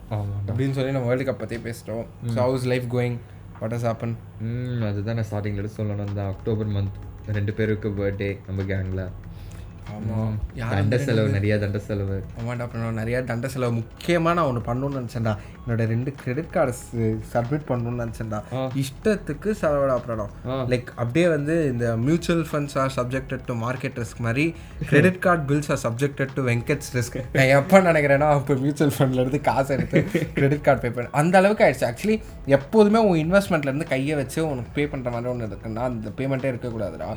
அப்படின்னு 0.46 0.76
சொல்லி 0.76 0.94
நம்ம 0.96 1.08
வேர்ல்டு 1.08 1.28
கப் 1.28 1.40
பற்றி 1.40 1.58
பேசுகிறோம் 1.64 2.04
so 2.26 2.38
how's 2.40 2.66
life 2.72 2.86
going 2.94 3.16
what 3.60 3.74
has 3.74 3.86
happen 3.86 4.14
hmm 4.40 4.82
அதுதான் 4.82 5.16
நான் 5.16 5.28
ஸ்டார்டிங்கில் 5.30 5.76
சொல்லணும் 5.76 6.08
அந்த 6.08 6.22
அக்டோபர் 6.26 6.68
மந்த் 6.68 6.98
ரெண்டு 7.32 7.52
பேருக்கு 7.52 7.88
பர்த்டே 7.90 8.30
நம்ம 8.46 8.62
கேங்கில் 8.62 9.04
ஆமாம் 9.96 10.34
தண்ட 10.78 10.96
செலவு 11.06 11.28
நிறைய 11.36 11.54
தண்ட 11.62 11.78
செலவு. 11.88 12.16
ஆமாண்டா 12.38 12.64
அப்புறம் 12.66 12.98
நிறையா 13.00 13.18
தண்ட 13.30 13.48
செலவு 13.54 13.72
முக்கியமாக 13.80 14.34
நான் 14.38 14.48
ஒன்று 14.50 14.62
பண்ணணும்னு 14.68 14.98
நினச்சேன்டா. 15.00 15.34
என்னோட 15.62 15.84
ரெண்டு 15.92 16.10
கிரெடிட் 16.20 16.52
கார்டு 16.56 16.72
சப்மிட் 17.32 17.66
பண்ணணும்னு 17.70 18.02
நினச்சேன்டா. 18.04 18.38
இஷ்டத்துக்கு 18.82 19.50
செலவிட 19.60 19.92
அப்புறம் 19.98 20.30
லைக் 20.72 20.90
அப்படியே 21.02 21.26
வந்து 21.36 21.54
இந்த 21.72 21.86
mutual 22.06 22.44
funds 22.50 22.76
are 22.82 22.92
subjected 22.98 23.44
to 23.48 23.56
market 23.64 23.98
risk 24.02 24.22
மாதிரி 24.26 24.44
credit 24.90 25.20
card 25.26 25.44
bills 25.50 25.70
are 25.74 25.82
subjected 25.86 26.34
to 26.38 26.44
வெங்கட்ஸ் 26.50 26.90
risk 26.98 27.18
நான் 27.38 27.52
எப்போ 27.58 27.80
நினைக்கிறேன்னா 27.88 28.30
இப்போ 28.40 28.56
மியூச்சுவல் 28.64 28.94
ஃபண்ட்லேருந்து 28.98 29.40
காசு 29.50 29.72
எடுத்து 29.76 30.02
கிரெடிட் 30.38 30.64
கார்டு 30.68 30.82
பே 30.84 30.90
பண்ண. 30.96 31.08
அந்த 31.22 31.34
அளவுக்கு 31.42 31.64
ஆயிடுச்சு. 31.66 31.86
ஆக்சுவலி 31.90 32.18
எப்போதுமே 32.58 33.02
உன் 33.08 33.20
இன்வெஸ்ட்மெண்ட்லேருந்து 33.24 33.88
கையை 33.94 34.14
வச்சு 34.22 34.40
உனக்கு 34.52 34.70
பே 34.78 34.84
பண்ணுற 34.92 35.10
மாதிரி 35.16 35.32
ஒன்று 35.34 35.50
இருக்குன்னா 35.50 35.84
அந்த 35.90 36.12
பேமெண்ட்டே 36.20 36.50
இருக்கக்கூடாதுடா. 36.52 37.10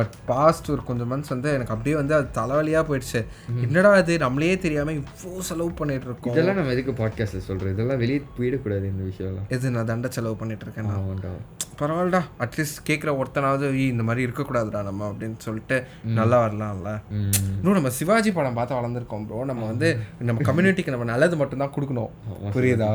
பட் 0.00 0.14
பாஸ்ட் 0.32 0.70
ஒரு 0.74 0.84
கொஞ்சம் 0.90 1.10
மந்த்ஸ் 1.14 1.32
வந்து 1.34 1.50
எனக்கு 1.56 1.74
அப்படியே 1.76 1.96
வந்து 2.00 2.13
அது 2.14 2.28
தலைவலியாக 2.34 2.84
போயிடுச்சு. 2.88 3.20
என்னடா 3.62 3.92
அது 3.92 4.18
நம்மளே 4.18 4.58
தெரியாமல் 4.58 4.98
இவ்வளோ 4.98 5.38
செலவு 5.50 5.70
பண்ணிட்டு 5.72 6.06
இருக்கோம் 6.06 6.32
இதெல்லாம் 6.32 6.56
நம்ம 6.56 6.72
எதுக்கு 6.72 6.92
பாட்காஸ்ட்டில் 6.92 7.46
சொல்கிறோம் 7.48 7.72
இதெல்லாம் 7.72 7.98
வெளியே 7.98 8.22
போயிடக்கூடாது 8.38 8.86
இந்த 8.92 9.04
விஷயம்லாம். 9.10 9.48
எது 9.48 9.70
நான் 9.70 9.86
தண்ட 9.86 10.08
செலவு 10.08 10.36
பண்ணிட்டு 10.36 10.64
இருக்கேன் 10.64 10.90
நான் 10.92 11.52
பரவாயில்லடா. 11.78 12.20
அட்லீஸ்ட் 12.38 12.80
கேட்குற 12.86 13.10
ஒருத்தனாவது 13.20 13.64
"ஏய், 13.74 13.88
இந்த 13.88 14.02
மாதிரி 14.02 14.26
இருக்கக்கூடாதுடா 14.26 14.82
நம்ம 14.82 15.08
அப்படின்னு 15.10 15.38
சொல்லிட்டு 15.38 15.76
நல்லா 16.02 16.46
வரலாம்ல. 16.46 16.90
இன்னும் 17.10 17.72
நம்ம 17.72 17.90
சிவாஜி 17.90 18.32
படம் 18.32 18.54
பார்த்து 18.54 18.74
வளர்ந்துருக்கோம் 18.74 19.26
ப்ரோ 19.26 19.44
நம்ம 19.44 19.66
வந்து 19.66 19.88
நம்ம 20.20 20.42
கம்யூனிட்டிக்கு 20.52 20.90
நம்ம 20.90 21.04
நல்லது 21.04 21.36
மட்டும்தான் 21.36 21.72
கொடுக்கணும். 21.76 22.12
புரியுதா? 22.54 22.90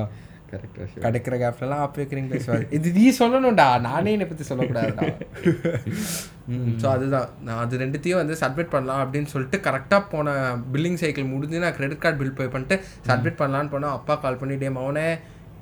கிடைக்கிற 1.04 1.36
கேப்லலாம் 1.42 1.82
ஆப் 1.84 1.98
வைக்கிறீங்களே 2.00 2.42
சிவாஜி 2.46 2.68
இது 2.78 2.94
நீ 2.96 3.06
சொல்லணும்டா. 3.20 3.68
நானே 3.82 4.14
என்னை 4.16 4.28
பற்றி 4.28 4.46
சொல்லக்கூடாதுடா 4.50 5.08
ஸோ 6.82 6.86
அதுதான். 6.94 7.28
நான் 7.40 7.62
அது 7.64 7.82
ரெண்டுத்தையும் 7.82 8.22
வந்து 8.22 8.36
சப்மிட் 8.42 8.74
பண்ணலாம் 8.76 9.02
அப்படின்னு 9.04 9.32
சொல்லிட்டு 9.34 9.58
கரெக்டாக 9.66 10.02
போன 10.10 10.30
பில்லிங் 10.74 11.02
சைக்கிள் 11.02 11.32
முடிஞ்சு 11.34 11.64
நான் 11.66 11.78
கிரெடிட் 11.78 12.04
கார்டு 12.06 12.20
பில் 12.22 12.38
பே 12.40 12.48
பண்ணிட்டு 12.54 12.78
சப்மிட் 13.10 13.40
பண்ணலான்னு 13.42 13.74
போனால் 13.76 13.98
அப்பா 13.98 14.16
கால் 14.24 14.40
பண்ணி 14.42 14.58
டே 14.58 14.70
மவனே 14.78 15.08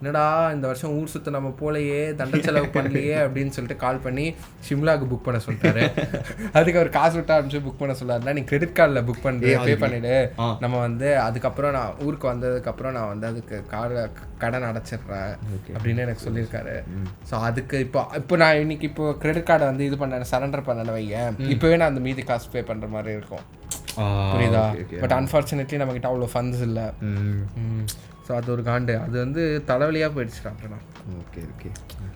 என்னடா 0.02 0.26
இந்த 0.56 0.66
வருஷம் 0.70 0.94
ஊர் 0.98 1.12
சுத்த 1.14 1.34
நம்ம 1.36 1.50
போலையே 1.62 2.02
தண்ட 2.20 2.40
செலவு 2.48 2.68
பண்ணலையே 2.76 3.16
அப்படின்னு 3.26 3.54
சொல்லிட்டு 3.56 3.78
கால் 3.84 4.02
பண்ணி 4.06 4.26
ஷிம்லாக்கு 4.68 5.06
புக் 5.12 5.26
பண்ண 5.28 5.40
சொல்லிட்டாரு. 5.46 5.84
அதுக்கு 6.58 6.80
அவர் 6.82 6.92
காசு 6.98 7.16
விட்டா 7.18 7.38
அனுப்பிச்சு 7.38 7.64
புக் 7.68 7.82
பண்ண 7.82 7.96
சொல்லாருன்னா 8.02 8.36
நீ 8.38 8.44
கிரெடிட் 8.52 8.76
கார்டில் 8.80 9.06
புக் 9.10 9.26
பண்ணி 9.26 9.54
பே 9.68 9.76
பண்ணிடு. 9.84 10.16
நம்ம 10.64 10.76
வந்து 10.88 11.10
அதுக்கப்புறம் 11.28 11.76
நான் 11.78 11.96
ஊருக்கு 12.08 12.32
வந்ததுக்கப்புறம் 12.34 12.96
நான் 12.98 13.12
வந்து 13.14 13.28
அதுக்கு 13.32 13.58
கார்டு 13.74 14.04
கடன் 14.44 14.70
அடைச்சிடுறேன் 14.70 15.32
அப்படின்னு 15.76 16.04
எனக்கு 16.08 16.26
சொல்லியிருக்காரு. 16.28 16.76
ஸோ 17.30 17.36
அதுக்கு 17.50 17.78
இப்போ 17.86 18.02
இப்போ 18.22 18.38
நான் 18.44 18.62
இன்னைக்கு 18.66 18.88
இப்போ 18.92 19.06
கிரெடிட் 19.24 19.50
கார்டை 19.52 19.68
வந்து 19.72 19.88
இது 19.90 19.98
பண்ண 20.02 20.26
சரண்டர் 20.34 20.68
பண்ணல 20.70 20.94
வையேன். 20.98 21.40
இப்போவே 21.56 21.78
நான் 21.80 21.92
அந்த 21.94 22.04
மீதி 22.10 22.26
காசு 22.32 22.52
பே 22.56 22.64
பண்ணுற 22.72 22.90
மாதிரி 22.98 23.18
இருக்கும். 23.20 23.46
புரியுதா? 24.34 24.64
பட் 25.04 25.16
அன்ஃபார்ச்சுனேட்லி 25.20 25.80
நம்மக்கிட்ட 25.82 26.10
அவ்வளோ 26.12 26.30
ஃபண்ட்ஸ் 26.34 26.64
இல்லை. 26.68 26.86
ஸோ 28.28 28.32
அது 28.38 28.50
ஒரு 28.56 28.64
காண்டு. 28.70 28.94
அது 29.06 29.16
வந்து 29.24 29.42
தலைவலியாக 29.68 30.12
போயிடுச்சு 30.16 30.42
அப்படின்னா 30.52 30.80
okay 31.22 31.42
okay. 31.52 31.70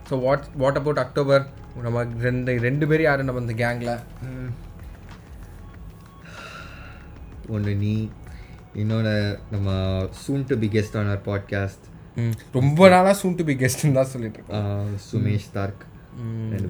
So 0.09 0.13
what 0.25 0.47
what 0.63 0.79
about 0.81 1.03
October 1.05 1.43
நம்ம 1.85 2.03
ரெண்டு 2.27 2.53
ரெண்டு 2.67 2.87
பேரும் 2.89 3.07
யாரு 3.09 3.27
நம்ம 3.27 3.43
இந்த 3.45 3.55
கேங்கில் 3.63 3.93
ஒன்று 7.55 7.71
நீ 7.83 7.93
இன்னொன்று 8.81 9.13
நம்ம 9.53 9.69
soon 10.23 10.43
to 10.49 10.55
be 10.63 10.67
guest 10.75 10.97
on 10.99 11.09
our 11.11 11.23
podcast 11.29 11.85
ரொம்ப 12.57 12.89
நாளாக 12.93 13.15
சூன் 13.21 13.37
டு 13.39 13.43
பி 13.49 13.55
கெஸ்ட்னு 13.61 13.97
தான் 13.97 14.11
சொல்லிட்டு 14.13 14.37
இருக்கோம். 14.39 14.91
சுமேஷ் 15.09 15.47
தார்க். 15.55 15.83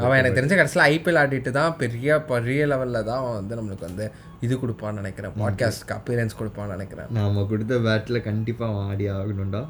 அவன் 0.03 0.19
எனக்கு 0.19 0.37
தெரிஞ்ச 0.39 0.55
கடைசியில் 0.57 0.85
ஐபிஎல் 0.91 1.19
ஆடிட்டு 1.21 1.51
தான் 1.59 1.75
பெரிய 1.81 2.19
பெரிய 2.31 2.67
லெவலில் 2.71 3.07
தான் 3.09 3.19
அவன் 3.21 3.37
வந்து 3.39 3.57
நம்மளுக்கு 3.59 3.87
வந்து 3.89 4.05
இது 4.45 4.53
கொடுப்பான்னு 4.61 5.01
நினைக்கிறேன். 5.01 5.33
பாட்காஸ்ட்க்கு 5.41 5.95
அப்பியரன்ஸ் 5.97 6.37
கொடுப்பான்னு 6.39 6.75
நினைக்கிறேன். 6.77 7.09
நாம 7.17 7.43
கொடுத்த 7.51 7.77
பேட்டில் 7.87 8.25
கண்டிப்பாக 8.29 8.71
அவன் 8.71 8.89
ஆடி 8.91 9.07
ஆகணும்டா. 9.17 9.63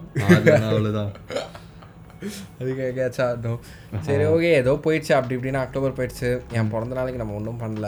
அவ்வளோதான் 0.70 1.12
அதுக்கு 2.62 2.82
எங்கேயாச்சும் 2.88 3.28
ஆடணும் 3.28 3.62
சரி 4.08 4.24
ஓகே 4.32 4.50
ஏதோ 4.60 4.74
போயிடுச்சு. 4.86 5.14
அப்படி 5.18 5.36
இப்படின்னு 5.38 5.62
அக்டோபர் 5.62 5.96
போயிடுச்சு. 6.00 6.30
என் 6.58 6.70
பிறந்த 6.74 6.94
நாளைக்கு 6.98 7.22
நம்ம 7.22 7.38
ஒன்றும் 7.40 7.62
பண்ணல. 7.64 7.88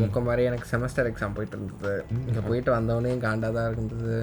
முக்க 0.00 0.20
மாதிரி 0.28 0.48
எனக்கு 0.50 0.70
செமஸ்டர் 0.70 1.08
எக்ஸாம் 1.10 1.36
போயிட்டு 1.38 1.56
இருந்தது. 1.58 1.94
இங்கே 2.28 2.44
போயிட்டு 2.48 2.70
வந்தவொடனே 2.76 3.12
காண்டாக 3.26 3.52
தான் 3.58 3.70
இருந்தது 3.74 4.16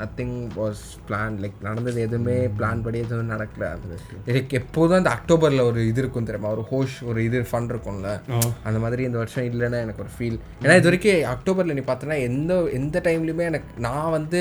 நத்திங் 0.00 0.36
வாஸ் 0.58 0.82
பிளான் 1.08 1.38
லைக் 1.44 1.64
நடந்தது 1.68 1.98
எதுவுமே 2.06 2.36
பிளான் 2.58 2.84
படி 2.86 2.98
எதுவும் 3.04 3.32
நடக்கல. 3.34 3.70
எனக்கு 4.32 4.58
எப்போதும் 4.60 4.98
அந்த 5.00 5.12
அக்டோபரில் 5.16 5.66
ஒரு 5.70 5.80
இது 5.90 6.02
இருக்கும் 6.04 6.28
தெரியுமா? 6.28 6.52
ஒரு 6.56 6.64
ஹோஷ் 6.72 6.98
ஒரு 7.12 7.22
இது 7.28 7.46
ஃபன் 7.52 7.70
இருக்கும்ல. 7.72 8.12
அந்த 8.68 8.78
மாதிரி 8.84 9.08
இந்த 9.08 9.18
வருஷம் 9.22 9.48
இல்லைன்னா 9.52 9.80
எனக்கு 9.86 10.04
ஒரு 10.06 10.14
ஃபீல் 10.18 10.38
ஏன்னா 10.64 10.76
இது 10.82 10.88
வரைக்கும் 10.90 11.24
அக்டோபரில் 11.34 11.76
நீ 11.78 11.84
பார்த்தோன்னா 11.90 12.20
எந்த 12.28 12.54
எந்த 12.80 13.02
டைம்லையுமே 13.08 13.50
எனக்கு 13.52 13.82
நான் 13.88 14.14
வந்து 14.18 14.40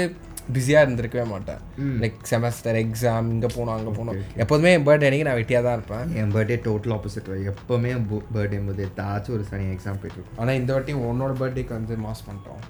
பிஸியாக 0.56 0.86
இருந்திருக்கவே 0.86 1.26
மாட்டேன். 1.34 1.60
லைக் 2.02 2.18
செமஸ்டர் 2.30 2.78
எக்ஸாம் 2.82 3.28
இங்கே 3.34 3.50
போகணும் 3.54 3.76
அங்கே 3.76 3.92
போகணும். 3.98 4.18
எப்போதுமே 4.44 4.72
என் 4.78 4.86
பர்த்டே 4.88 5.08
அன்னைக்கு 5.10 5.28
நான் 5.28 5.40
வெட்டியாக 5.40 5.64
தான் 5.68 5.78
இருப்பேன். 5.78 6.10
என் 6.22 6.34
பர்த்டே 6.36 6.58
டோட்டல் 6.68 6.94
ஆப்போசிட் 6.96 7.30
எப்போவுமே 7.52 7.92
பர்த்டே 8.36 8.60
போது 8.70 8.88
ஏதாச்சும் 8.88 9.36
ஒரு 9.38 9.46
சனி 9.52 9.68
எக்ஸாம் 9.76 10.02
போயிட்டு 10.02 10.40
ஆனால் 10.40 10.58
இந்த 10.62 10.74
வாட்டி 10.76 10.96
உன்னோட 11.12 11.34
பர்த்டேக்கு 11.42 11.74
வந்து 11.80 11.96
மாஸ் 12.06 12.26
பண்ணிட்டோம். 12.28 12.64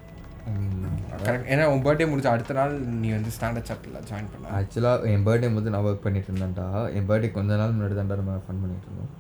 கரெக்ட் 1.24 1.50
ஏன்னா 1.54 1.66
உன் 1.74 1.84
பர்த்டே 1.86 2.06
முடிஞ்ச 2.12 2.28
அடுத்த 2.32 2.54
நாள் 2.60 2.74
நீ 3.02 3.10
வந்து 3.16 3.32
ஸ்டாண்டர்ட் 3.36 3.68
சார்ட்டில் 3.70 4.00
ஜாயின் 4.10 4.30
பண்ண. 4.32 4.48
ஆக்சுவலாக 4.60 5.12
என் 5.14 5.26
பர்த்டே 5.28 5.50
போது 5.58 5.74
நான் 5.74 5.86
ஒர்க் 5.90 6.04
பண்ணிட்டு 6.06 6.30
இருந்தேன்டா. 6.32 6.66
என் 6.98 7.08
பர்த்டே 7.10 7.30
கொஞ்ச 7.38 7.58
நாள் 7.62 7.76
முன்னாடி 7.78 7.96
தான்டா 8.00 8.18
நம்ம 8.22 8.36
ஃபன் 8.48 8.62
பண்ணிட்டு 8.64 8.88
இருந்தோம். 8.90 9.12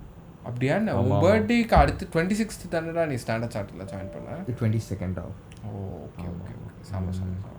அப்படியா? 0.47 0.73
என்ன? 0.81 0.95
உன் 1.01 1.15
பர்த்டேக்கு 1.25 1.75
அடுத்து 1.81 2.09
டுவெண்ட்டி 2.13 2.37
சிக்ஸ்த் 2.41 2.65
தானடா 2.75 3.05
நீ 3.11 3.17
ஸ்டாண்டர்ட் 3.23 3.55
சார்ட்டில் 3.57 3.87
ஜாயின் 3.93 4.11
பண்ண? 4.15 4.37
டுவெண்ட்டி 4.59 4.81
செகண்டா 4.89 5.23
ஓ 5.67 5.71
ஓகே 6.05 6.27
ஓகே 6.33 6.53
ஓகே 6.67 6.85
சாம 6.91 7.15
சாம 7.19 7.51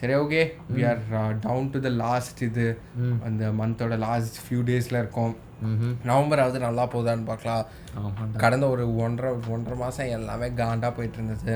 சரி 0.00 0.14
okay 0.22 0.40
we 0.76 0.82
are 0.90 1.02
down 1.46 1.68
to 1.74 1.80
the 1.86 1.90
last 2.04 2.40
இது. 2.46 2.66
அந்த 3.28 3.52
மந்தோட 3.60 3.96
லாஸ்ட் 4.06 4.38
ஃபியூ 4.44 4.62
டேஸில் 4.70 5.00
இருக்கோம். 5.02 5.34
நவம்பர் 6.08 6.42
ஆகுது 6.44 6.58
நல்லா 6.66 6.84
போகுதான்னு 6.92 7.26
பார்க்கலாம் 7.30 7.64
கடந்த 8.42 8.64
ஒரு 8.74 8.84
ஒன்றரை 9.04 9.30
ஒன்றரை 9.54 9.76
மாதம் 9.82 10.12
எல்லாமே 10.16 10.46
காண்டாக 10.60 10.92
போயிட்டு 10.96 11.18
இருந்தது 11.20 11.54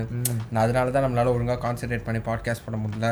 அதனால 0.63 0.91
தான் 0.95 1.05
நம்மளால 1.07 1.33
ஒழுங்காக 1.37 1.61
கான்சென்ட்ரேட் 1.67 2.07
பண்ணி 2.09 2.21
பாட்காஸ்ட் 2.29 2.65
பண்ண 2.67 2.79
முடியல. 2.83 3.09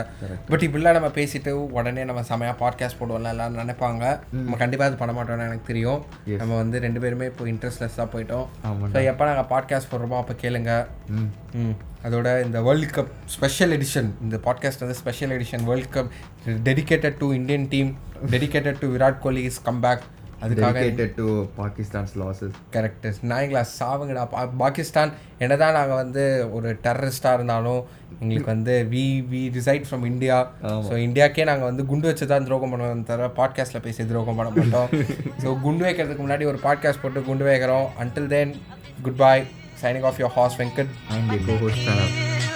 பட் 0.51 0.65
இப்படிலாம் 0.67 0.99
நம்ம 0.99 1.11
பேசிட்டு 1.19 1.53
உடனே 1.79 2.05
நம்ம 2.11 2.25
செமையாக 2.31 2.57
பாட்காஸ்ட் 2.63 3.01
போடுவோம்ல 3.01 3.33
எல்லாரும் 3.35 3.61
நினைப்பாங்க. 3.63 4.05
நம்ம 4.45 4.59
கண்டிப்பாக 4.63 4.91
அது 4.91 5.01
பண்ண 5.03 5.15
மாட்டோம்னு 5.19 5.49
எனக்கு 5.49 5.71
தெரியும். 5.71 6.01
நம்ம 6.43 6.53
வந்து 6.63 6.79
ரெண்டு 6.87 7.03
பேருமே 7.05 7.29
இப்போ 7.33 7.47
இன்ட்ரெஸ்ட்லெஸ்ஸாக 7.55 8.09
போயிட்டோம். 8.15 8.47
ஸோ 8.95 9.01
எப்போ 9.13 9.27
நாங்கள் 9.31 9.51
பாட்காஸ்ட் 9.55 9.91
போடுறோமோ 9.93 10.21
அப்போ 10.23 10.37
கேளுங்க. 10.45 10.73
அதோட 12.07 12.29
இந்த 12.47 12.59
வேர்ல்ட் 12.67 12.95
கப் 12.97 13.13
ஸ்பெஷல் 13.35 13.73
எடிஷன் 13.77 14.09
இந்த 14.25 14.37
பாட்காஸ்ட் 14.47 14.83
வந்து 14.85 14.99
special 15.03 15.33
edition 15.37 15.65
world 15.69 15.93
cup 15.95 16.11
dedicated 16.69 17.17
to 17.23 17.29
Indian 17.39 17.69
team 17.75 17.91
dedicated 18.35 18.81
to 18.83 18.89
Virat 18.95 19.23
Kohli 19.25 19.43
is 19.51 19.63
come 19.69 19.81
back 19.85 20.05
அதுக்காக 20.43 21.09
டு 21.17 21.47
பாகிஸ்தான்ஸ் 21.59 22.15
லாசஸ் 22.17 22.57
கரெக்ட் 22.73 23.07
நாய்ங்களா 23.23 23.65
சாவுங்கடா. 23.81 24.29
பா 24.31 24.47
பாகிஸ்தான் 24.47 25.13
என்னதான் 25.39 25.73
நாங்கள் 25.73 25.97
வந்து 25.97 26.49
ஒரு 26.53 26.79
டெரரிஸ்டாக 26.83 27.33
இருந்தாலும் 27.33 27.83
எங்களுக்கு 28.21 28.51
வந்து 28.51 28.87
we 28.91 29.25
we 29.31 29.53
reside 29.53 29.87
from 29.91 30.07
India 30.07 30.51
so 30.63 30.95
இந்தியாக்கே 31.07 31.45
நாங்கள் 31.45 31.65
வந்து 31.65 31.87
குண்டு 31.87 32.07
வச்சு 32.07 32.27
தான் 32.27 32.45
துரோகம் 32.45 32.73
பண்ணுவோம் 32.75 33.03
தவிர 33.03 33.31
பாட்காஸ்ட்டில் 33.37 33.81
பேசி 33.81 34.07
துரோகம் 34.07 34.35
பண்ண 34.35 34.51
மாட்டோம். 34.51 34.89
ஸோ 35.45 35.61
குண்டு 35.61 35.85
வைக்கிறதுக்கு 35.85 36.27
முன்னாடி 36.27 36.47
ஒரு 36.47 36.61
பாட்காஸ்ட் 36.63 37.03
போட்டு 37.03 37.23
குண்டு 37.23 37.45
வைக்கிறோம். 37.45 37.87
Until 37.99 38.27
then 38.27 38.55
good 39.03 39.17
bye 39.17 39.43
signing 39.83 40.03
off 40.03 40.21
your 40.21 40.35
hours 40.39 40.61
Venkat 40.61 40.93
and 41.09 42.54